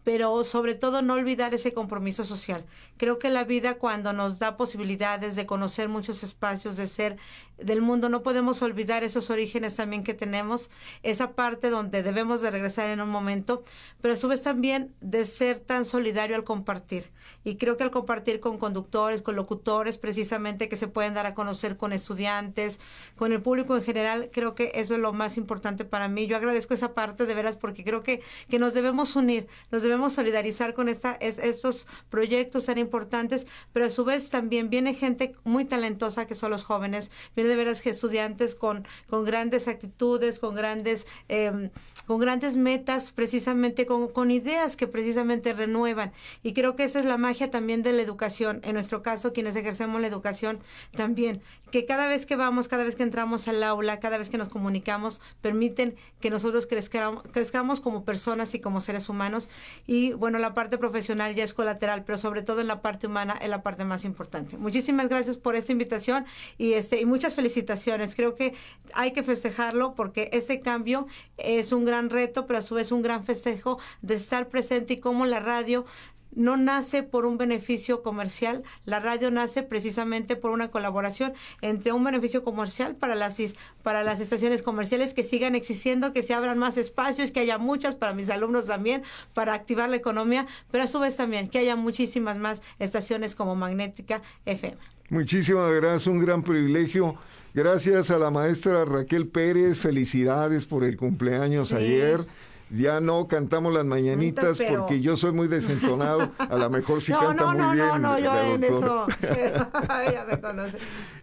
[0.08, 2.64] pero sobre todo no olvidar ese compromiso social.
[2.96, 7.18] Creo que la vida cuando nos da posibilidades de conocer muchos espacios, de ser
[7.58, 8.10] del mundo.
[8.10, 10.70] No podemos olvidar esos orígenes también que tenemos,
[11.04, 13.64] esa parte donde debemos de regresar en un momento,
[14.02, 17.12] pero a su vez también de ser tan solidario al compartir.
[17.44, 21.34] Y creo que al compartir con conductores, con locutores, precisamente que se pueden dar a
[21.34, 22.80] conocer con estudiantes,
[23.16, 26.28] con el público en general, creo que eso es lo más importante para mí.
[26.28, 30.14] Yo agradezco esa parte de veras porque creo que, que nos debemos unir, nos debemos
[30.14, 35.66] solidarizar con esta, estos proyectos tan importantes, pero a su vez también viene gente muy
[35.66, 37.12] talentosa que son los jóvenes,
[37.48, 41.70] de veras estudiantes con, con grandes actitudes, con grandes, em,
[42.06, 46.12] con grandes metas, precisamente con, con ideas que precisamente renuevan.
[46.44, 48.62] Y creo que esa es la magia también de la educación.
[48.64, 50.60] En nuestro caso, quienes ejercemos la educación
[50.96, 51.42] también,
[51.72, 54.50] que cada vez que vamos, cada vez que entramos al aula, cada vez que nos
[54.50, 59.50] comunicamos, permiten que nosotros crezcamos, crezcamos como personas y como seres humanos.
[59.86, 63.38] Y bueno, la parte profesional ya es colateral, pero sobre todo en la parte humana
[63.42, 64.58] es la parte más importante.
[64.58, 66.26] Muchísimas gracias por esta invitación
[66.58, 68.16] y, este, y muchas felicitaciones.
[68.16, 68.56] Creo que
[68.96, 71.06] hay que festejarlo porque este cambio
[71.38, 74.98] es un gran reto, pero a su vez un gran festejo de estar presente y
[74.98, 75.86] cómo la radio
[76.32, 82.04] no nace por un beneficio comercial, la radio nace precisamente por una colaboración entre un
[82.04, 83.40] beneficio comercial para las,
[83.84, 87.96] para las estaciones comerciales que sigan existiendo, que se abran más espacios, que haya muchas
[87.96, 91.76] para mis alumnos también, para activar la economía, pero a su vez también que haya
[91.76, 94.97] muchísimas más estaciones como Magnética FM.
[95.10, 97.16] Muchísimas gracias, un gran privilegio.
[97.54, 102.26] Gracias a la maestra Raquel Pérez, felicidades por el cumpleaños ayer
[102.70, 106.32] ya no cantamos las mañanitas porque yo soy muy desentonado.
[106.38, 107.88] A lo mejor sí canta muy bien.
[107.88, 109.08] No, no, no, yo en eso.
[109.22, 110.78] ya me conoce.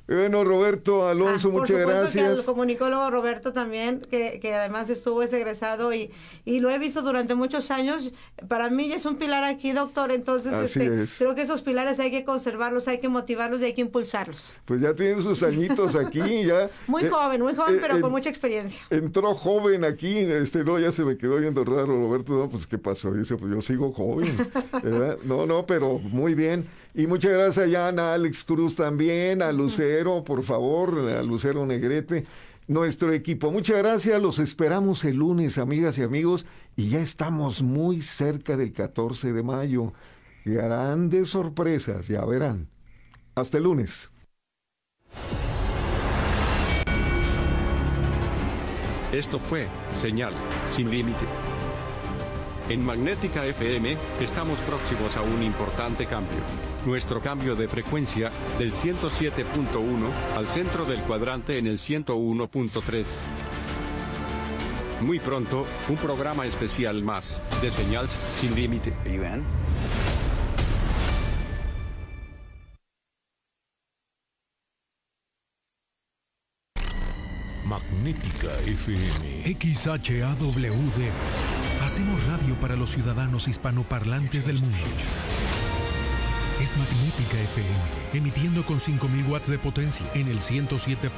[0.07, 2.39] Bueno, Roberto Alonso, ah, muchas gracias.
[2.39, 6.11] El comunicólogo Roberto también, que, que además estuvo ese egresado y,
[6.45, 8.13] y lo he visto durante muchos años.
[8.47, 10.13] Para mí es un pilar aquí, doctor.
[10.13, 13.81] Entonces, este, creo que esos pilares hay que conservarlos, hay que motivarlos y hay que
[13.81, 14.53] impulsarlos.
[14.67, 16.69] Pues ya tienen sus añitos aquí, ya.
[16.87, 18.83] muy eh, joven, muy joven, eh, pero con mucha experiencia.
[18.91, 22.35] Entró joven aquí, este, no, ya se me quedó viendo raro, Roberto.
[22.35, 23.11] No, pues, ¿qué pasó?
[23.13, 24.37] Dice, pues yo sigo joven.
[25.25, 26.67] No, no, pero muy bien.
[26.97, 32.25] Y muchas gracias a a Alex Cruz también, a Lucero, por favor, a Lucero Negrete,
[32.69, 33.51] nuestro equipo.
[33.51, 38.73] Muchas gracias, los esperamos el lunes, amigas y amigos, y ya estamos muy cerca del
[38.73, 39.93] 14 de mayo.
[40.45, 42.69] Grandes sorpresas, ya verán.
[43.35, 44.11] Hasta el lunes.
[49.11, 50.33] Esto fue Señal
[50.65, 51.25] sin límite.
[52.69, 60.37] En Magnética FM estamos próximos a un importante cambio nuestro cambio de frecuencia del 107.1
[60.37, 63.07] al centro del cuadrante en el 101.3.
[65.01, 68.93] Muy pronto, un programa especial más de Señal Sin Límite.
[77.65, 79.57] Magnética FM.
[79.59, 81.11] XHAWD.
[81.83, 84.79] Hacemos radio para los ciudadanos hispanoparlantes del mundo
[86.65, 87.69] es Magnética FM,
[88.15, 91.11] emitiendo con 5000 watts de potencia en el 107.